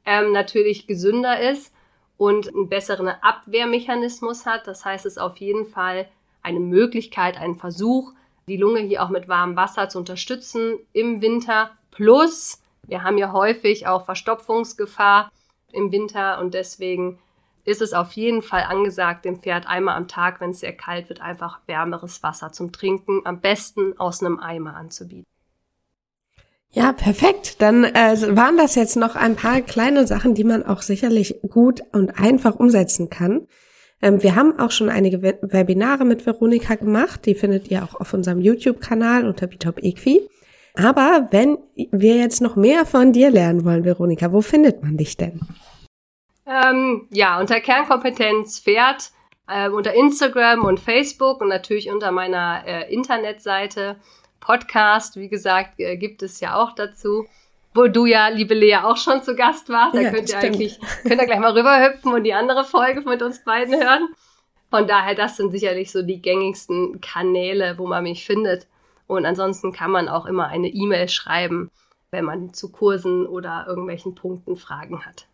ähm, 0.04 0.32
natürlich 0.32 0.86
gesünder 0.86 1.40
ist 1.40 1.74
und 2.16 2.48
einen 2.48 2.68
besseren 2.68 3.08
Abwehrmechanismus 3.08 4.46
hat. 4.46 4.66
Das 4.66 4.84
heißt, 4.84 5.04
es 5.04 5.14
ist 5.14 5.18
auf 5.18 5.36
jeden 5.36 5.66
Fall 5.66 6.08
eine 6.46 6.60
Möglichkeit, 6.60 7.38
ein 7.38 7.56
Versuch, 7.56 8.12
die 8.48 8.56
Lunge 8.56 8.80
hier 8.80 9.02
auch 9.02 9.08
mit 9.08 9.28
warmem 9.28 9.56
Wasser 9.56 9.88
zu 9.88 9.98
unterstützen 9.98 10.78
im 10.92 11.20
Winter. 11.20 11.72
Plus, 11.90 12.62
wir 12.86 13.02
haben 13.02 13.18
ja 13.18 13.32
häufig 13.32 13.88
auch 13.88 14.04
Verstopfungsgefahr 14.04 15.32
im 15.72 15.90
Winter 15.90 16.38
und 16.38 16.54
deswegen 16.54 17.18
ist 17.64 17.82
es 17.82 17.92
auf 17.92 18.12
jeden 18.12 18.42
Fall 18.42 18.62
angesagt, 18.62 19.24
dem 19.24 19.40
Pferd 19.40 19.66
einmal 19.66 19.96
am 19.96 20.06
Tag, 20.06 20.40
wenn 20.40 20.50
es 20.50 20.60
sehr 20.60 20.72
kalt 20.72 21.08
wird, 21.08 21.20
einfach 21.20 21.58
wärmeres 21.66 22.22
Wasser 22.22 22.52
zum 22.52 22.70
Trinken, 22.70 23.22
am 23.24 23.40
besten 23.40 23.98
aus 23.98 24.22
einem 24.22 24.38
Eimer 24.38 24.76
anzubieten. 24.76 25.26
Ja, 26.70 26.92
perfekt. 26.92 27.60
Dann 27.60 27.82
äh, 27.82 28.36
waren 28.36 28.56
das 28.56 28.76
jetzt 28.76 28.96
noch 28.96 29.16
ein 29.16 29.34
paar 29.34 29.62
kleine 29.62 30.06
Sachen, 30.06 30.34
die 30.34 30.44
man 30.44 30.64
auch 30.64 30.82
sicherlich 30.82 31.40
gut 31.48 31.80
und 31.92 32.20
einfach 32.20 32.54
umsetzen 32.54 33.10
kann. 33.10 33.48
Ähm, 34.06 34.22
wir 34.22 34.36
haben 34.36 34.58
auch 34.58 34.70
schon 34.70 34.88
einige 34.88 35.20
We 35.20 35.38
Webinare 35.42 36.04
mit 36.04 36.24
Veronika 36.24 36.76
gemacht. 36.76 37.26
Die 37.26 37.34
findet 37.34 37.70
ihr 37.70 37.82
auch 37.82 38.00
auf 38.00 38.14
unserem 38.14 38.40
YouTube-Kanal 38.40 39.26
unter 39.26 39.48
Bitop 39.48 39.82
Equi. 39.82 40.28
Aber 40.74 41.28
wenn 41.30 41.58
wir 41.74 42.16
jetzt 42.16 42.40
noch 42.40 42.54
mehr 42.54 42.86
von 42.86 43.12
dir 43.12 43.30
lernen 43.30 43.64
wollen, 43.64 43.84
Veronika, 43.84 44.32
wo 44.32 44.42
findet 44.42 44.82
man 44.82 44.96
dich 44.96 45.16
denn? 45.16 45.40
Ähm, 46.46 47.08
ja, 47.10 47.40
unter 47.40 47.60
Kernkompetenz 47.60 48.60
Pferd, 48.60 49.10
äh, 49.48 49.68
unter 49.68 49.94
Instagram 49.94 50.64
und 50.64 50.78
Facebook 50.78 51.40
und 51.40 51.48
natürlich 51.48 51.90
unter 51.90 52.12
meiner 52.12 52.62
äh, 52.64 52.92
Internetseite. 52.92 53.96
Podcast, 54.38 55.16
wie 55.16 55.28
gesagt, 55.28 55.80
äh, 55.80 55.96
gibt 55.96 56.22
es 56.22 56.38
ja 56.38 56.54
auch 56.54 56.72
dazu 56.72 57.26
wo 57.76 57.88
du 57.88 58.06
ja, 58.06 58.28
liebe 58.28 58.54
Lea, 58.54 58.76
auch 58.76 58.96
schon 58.96 59.22
zu 59.22 59.36
Gast 59.36 59.68
warst. 59.68 59.94
Da 59.94 60.00
ja, 60.00 60.10
könnt 60.10 60.28
ihr 60.30 60.38
eigentlich, 60.38 60.80
könnt 61.02 61.20
ihr 61.20 61.26
gleich 61.26 61.38
mal 61.38 61.52
rüberhüpfen 61.52 62.12
und 62.12 62.24
die 62.24 62.34
andere 62.34 62.64
Folge 62.64 63.02
mit 63.02 63.22
uns 63.22 63.44
beiden 63.44 63.74
hören. 63.74 64.08
Von 64.70 64.86
daher, 64.86 65.14
das 65.14 65.36
sind 65.36 65.52
sicherlich 65.52 65.92
so 65.92 66.02
die 66.02 66.20
gängigsten 66.20 67.00
Kanäle, 67.00 67.78
wo 67.78 67.86
man 67.86 68.02
mich 68.02 68.24
findet. 68.24 68.66
Und 69.06 69.24
ansonsten 69.24 69.72
kann 69.72 69.90
man 69.90 70.08
auch 70.08 70.26
immer 70.26 70.48
eine 70.48 70.68
E-Mail 70.68 71.08
schreiben, 71.08 71.70
wenn 72.10 72.24
man 72.24 72.52
zu 72.52 72.72
Kursen 72.72 73.26
oder 73.26 73.66
irgendwelchen 73.68 74.14
Punkten 74.14 74.56
Fragen 74.56 75.04
hat. 75.04 75.28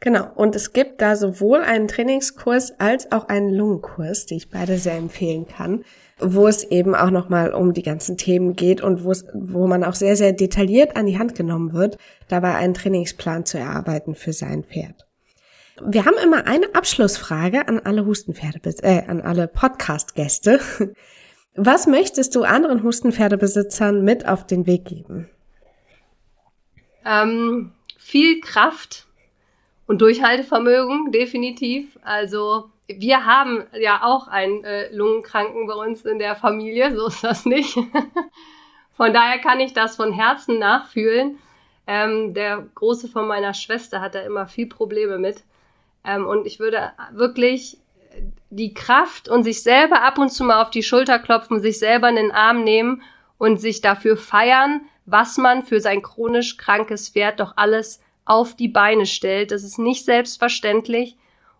Genau. 0.00 0.30
Und 0.34 0.56
es 0.56 0.72
gibt 0.72 1.00
da 1.00 1.16
sowohl 1.16 1.60
einen 1.60 1.88
Trainingskurs 1.88 2.78
als 2.80 3.12
auch 3.12 3.28
einen 3.28 3.54
Lungenkurs, 3.54 4.26
die 4.26 4.36
ich 4.36 4.50
beide 4.50 4.78
sehr 4.78 4.96
empfehlen 4.96 5.46
kann 5.46 5.84
wo 6.18 6.46
es 6.46 6.64
eben 6.64 6.94
auch 6.94 7.10
nochmal 7.10 7.52
um 7.52 7.72
die 7.72 7.82
ganzen 7.82 8.16
Themen 8.16 8.54
geht 8.54 8.80
und 8.80 9.04
wo 9.04 9.10
es, 9.10 9.26
wo 9.34 9.66
man 9.66 9.84
auch 9.84 9.94
sehr, 9.94 10.16
sehr 10.16 10.32
detailliert 10.32 10.96
an 10.96 11.06
die 11.06 11.18
Hand 11.18 11.34
genommen 11.34 11.72
wird, 11.72 11.98
dabei 12.28 12.54
einen 12.54 12.74
Trainingsplan 12.74 13.44
zu 13.44 13.58
erarbeiten 13.58 14.14
für 14.14 14.32
sein 14.32 14.64
Pferd. 14.64 15.06
Wir 15.84 16.04
haben 16.04 16.16
immer 16.22 16.46
eine 16.46 16.72
Abschlussfrage 16.74 17.66
an 17.66 17.80
alle 17.80 18.06
Hustenpferde, 18.06 18.74
äh, 18.82 19.02
an 19.06 19.20
alle 19.20 19.48
Podcast-Gäste. 19.48 20.60
Was 21.56 21.86
möchtest 21.86 22.34
du 22.34 22.42
anderen 22.42 22.82
Hustenpferdebesitzern 22.82 24.02
mit 24.04 24.26
auf 24.26 24.46
den 24.46 24.66
Weg 24.66 24.84
geben? 24.84 25.28
Ähm, 27.04 27.72
viel 27.98 28.40
Kraft 28.40 29.06
und 29.86 30.00
Durchhaltevermögen, 30.00 31.10
definitiv. 31.12 31.98
Also 32.02 32.70
wir 32.86 33.24
haben 33.24 33.64
ja 33.78 34.02
auch 34.02 34.28
einen 34.28 34.62
äh, 34.64 34.94
Lungenkranken 34.94 35.66
bei 35.66 35.74
uns 35.74 36.04
in 36.04 36.18
der 36.18 36.36
Familie, 36.36 36.94
so 36.94 37.06
ist 37.06 37.24
das 37.24 37.46
nicht. 37.46 37.78
von 38.96 39.12
daher 39.12 39.38
kann 39.38 39.60
ich 39.60 39.72
das 39.72 39.96
von 39.96 40.12
Herzen 40.12 40.58
nachfühlen. 40.58 41.38
Ähm, 41.86 42.34
der 42.34 42.66
Große 42.74 43.08
von 43.08 43.26
meiner 43.26 43.54
Schwester 43.54 44.00
hat 44.00 44.14
da 44.14 44.20
immer 44.20 44.46
viel 44.46 44.66
Probleme 44.66 45.18
mit. 45.18 45.42
Ähm, 46.04 46.26
und 46.26 46.46
ich 46.46 46.58
würde 46.58 46.92
wirklich 47.12 47.78
die 48.50 48.74
Kraft 48.74 49.28
und 49.28 49.44
sich 49.44 49.62
selber 49.62 50.02
ab 50.02 50.18
und 50.18 50.30
zu 50.30 50.44
mal 50.44 50.62
auf 50.62 50.70
die 50.70 50.82
Schulter 50.82 51.18
klopfen, 51.18 51.60
sich 51.60 51.78
selber 51.78 52.08
in 52.08 52.16
den 52.16 52.32
Arm 52.32 52.62
nehmen 52.64 53.02
und 53.38 53.60
sich 53.60 53.80
dafür 53.80 54.16
feiern, 54.16 54.82
was 55.06 55.38
man 55.38 55.64
für 55.64 55.80
sein 55.80 56.02
chronisch 56.02 56.56
krankes 56.56 57.08
Pferd 57.08 57.40
doch 57.40 57.54
alles 57.56 58.00
auf 58.24 58.54
die 58.54 58.68
Beine 58.68 59.06
stellt. 59.06 59.50
Das 59.50 59.64
ist 59.64 59.78
nicht 59.78 60.04
selbstverständlich 60.04 61.16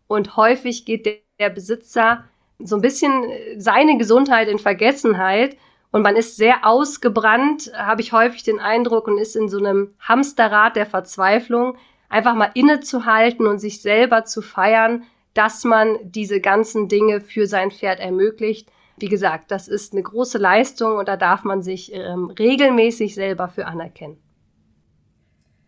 und 0.06 0.36
häufig 0.36 0.84
geht 0.84 1.06
der, 1.06 1.16
der 1.38 1.50
Besitzer 1.50 2.24
so 2.58 2.76
ein 2.76 2.82
bisschen 2.82 3.24
seine 3.58 3.98
Gesundheit 3.98 4.48
in 4.48 4.58
Vergessenheit 4.58 5.56
und 5.90 6.02
man 6.02 6.16
ist 6.16 6.36
sehr 6.36 6.66
ausgebrannt, 6.66 7.72
habe 7.76 8.00
ich 8.00 8.12
häufig 8.12 8.42
den 8.42 8.58
Eindruck 8.58 9.06
und 9.06 9.18
ist 9.18 9.36
in 9.36 9.48
so 9.48 9.58
einem 9.58 9.94
Hamsterrad 10.00 10.76
der 10.76 10.86
Verzweiflung, 10.86 11.76
einfach 12.08 12.34
mal 12.34 12.50
innezuhalten 12.54 13.46
und 13.46 13.58
sich 13.58 13.80
selber 13.80 14.24
zu 14.24 14.42
feiern, 14.42 15.04
dass 15.34 15.64
man 15.64 15.98
diese 16.02 16.40
ganzen 16.40 16.88
Dinge 16.88 17.20
für 17.20 17.46
sein 17.46 17.70
Pferd 17.70 18.00
ermöglicht. 18.00 18.70
Wie 18.96 19.08
gesagt, 19.08 19.50
das 19.50 19.66
ist 19.66 19.92
eine 19.92 20.02
große 20.02 20.38
Leistung 20.38 20.96
und 20.96 21.08
da 21.08 21.16
darf 21.16 21.42
man 21.42 21.62
sich 21.62 21.92
ähm, 21.92 22.30
regelmäßig 22.30 23.14
selber 23.14 23.48
für 23.48 23.66
anerkennen. 23.66 24.23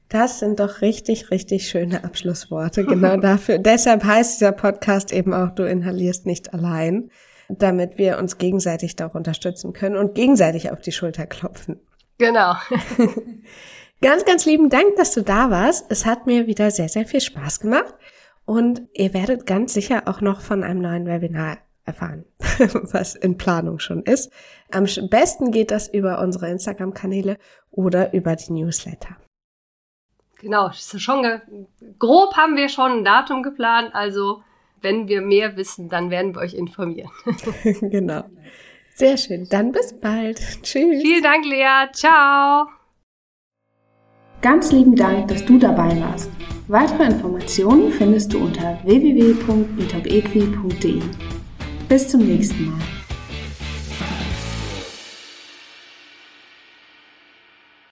Das 0.08 0.38
sind 0.38 0.60
doch 0.60 0.82
richtig, 0.82 1.30
richtig 1.30 1.68
schöne 1.68 2.04
Abschlussworte. 2.04 2.84
Genau 2.84 3.16
dafür. 3.20 3.58
Deshalb 3.58 4.04
heißt 4.04 4.40
dieser 4.40 4.52
Podcast 4.52 5.12
eben 5.12 5.34
auch, 5.34 5.50
du 5.50 5.64
inhalierst 5.64 6.26
nicht 6.26 6.54
allein, 6.54 7.10
damit 7.48 7.98
wir 7.98 8.18
uns 8.18 8.38
gegenseitig 8.38 8.96
da 8.96 9.08
auch 9.08 9.14
unterstützen 9.14 9.72
können 9.72 9.96
und 9.96 10.14
gegenseitig 10.14 10.70
auf 10.70 10.80
die 10.80 10.92
Schulter 10.92 11.26
klopfen. 11.26 11.80
Genau. 12.18 12.54
ganz, 14.00 14.24
ganz 14.24 14.46
lieben 14.46 14.70
Dank, 14.70 14.96
dass 14.96 15.12
du 15.12 15.22
da 15.22 15.50
warst. 15.50 15.86
Es 15.90 16.06
hat 16.06 16.26
mir 16.26 16.46
wieder 16.46 16.70
sehr, 16.70 16.88
sehr 16.88 17.06
viel 17.06 17.20
Spaß 17.20 17.60
gemacht. 17.60 17.94
Und 18.44 18.82
ihr 18.92 19.12
werdet 19.12 19.44
ganz 19.44 19.74
sicher 19.74 20.04
auch 20.06 20.20
noch 20.20 20.40
von 20.40 20.62
einem 20.62 20.80
neuen 20.80 21.06
Webinar 21.06 21.58
erfahren, 21.84 22.24
was 22.38 23.16
in 23.16 23.36
Planung 23.38 23.80
schon 23.80 24.02
ist. 24.02 24.32
Am 24.70 24.86
besten 25.10 25.50
geht 25.50 25.72
das 25.72 25.88
über 25.88 26.20
unsere 26.20 26.48
Instagram-Kanäle 26.50 27.38
oder 27.70 28.14
über 28.14 28.36
die 28.36 28.52
Newsletter. 28.52 29.16
Genau, 30.38 30.70
schon 30.72 31.40
grob 31.98 32.36
haben 32.36 32.56
wir 32.56 32.68
schon 32.68 32.98
ein 32.98 33.04
Datum 33.04 33.42
geplant, 33.42 33.94
also 33.94 34.42
wenn 34.82 35.08
wir 35.08 35.22
mehr 35.22 35.56
wissen, 35.56 35.88
dann 35.88 36.10
werden 36.10 36.34
wir 36.34 36.42
euch 36.42 36.52
informieren. 36.54 37.10
genau. 37.80 38.24
Sehr 38.94 39.16
schön. 39.16 39.48
Dann 39.50 39.72
bis 39.72 39.98
bald. 40.00 40.38
Tschüss. 40.62 41.02
Vielen 41.02 41.22
Dank, 41.22 41.44
Lea. 41.44 41.88
Ciao. 41.92 42.68
Ganz 44.40 44.72
lieben 44.72 44.96
Dank, 44.96 45.28
dass 45.28 45.44
du 45.44 45.58
dabei 45.58 46.00
warst. 46.00 46.30
Weitere 46.68 47.04
Informationen 47.04 47.92
findest 47.92 48.32
du 48.32 48.38
unter 48.38 48.78
www.bitopequi.de. 48.84 51.02
Bis 51.88 52.08
zum 52.08 52.26
nächsten 52.26 52.70
Mal. 52.70 52.80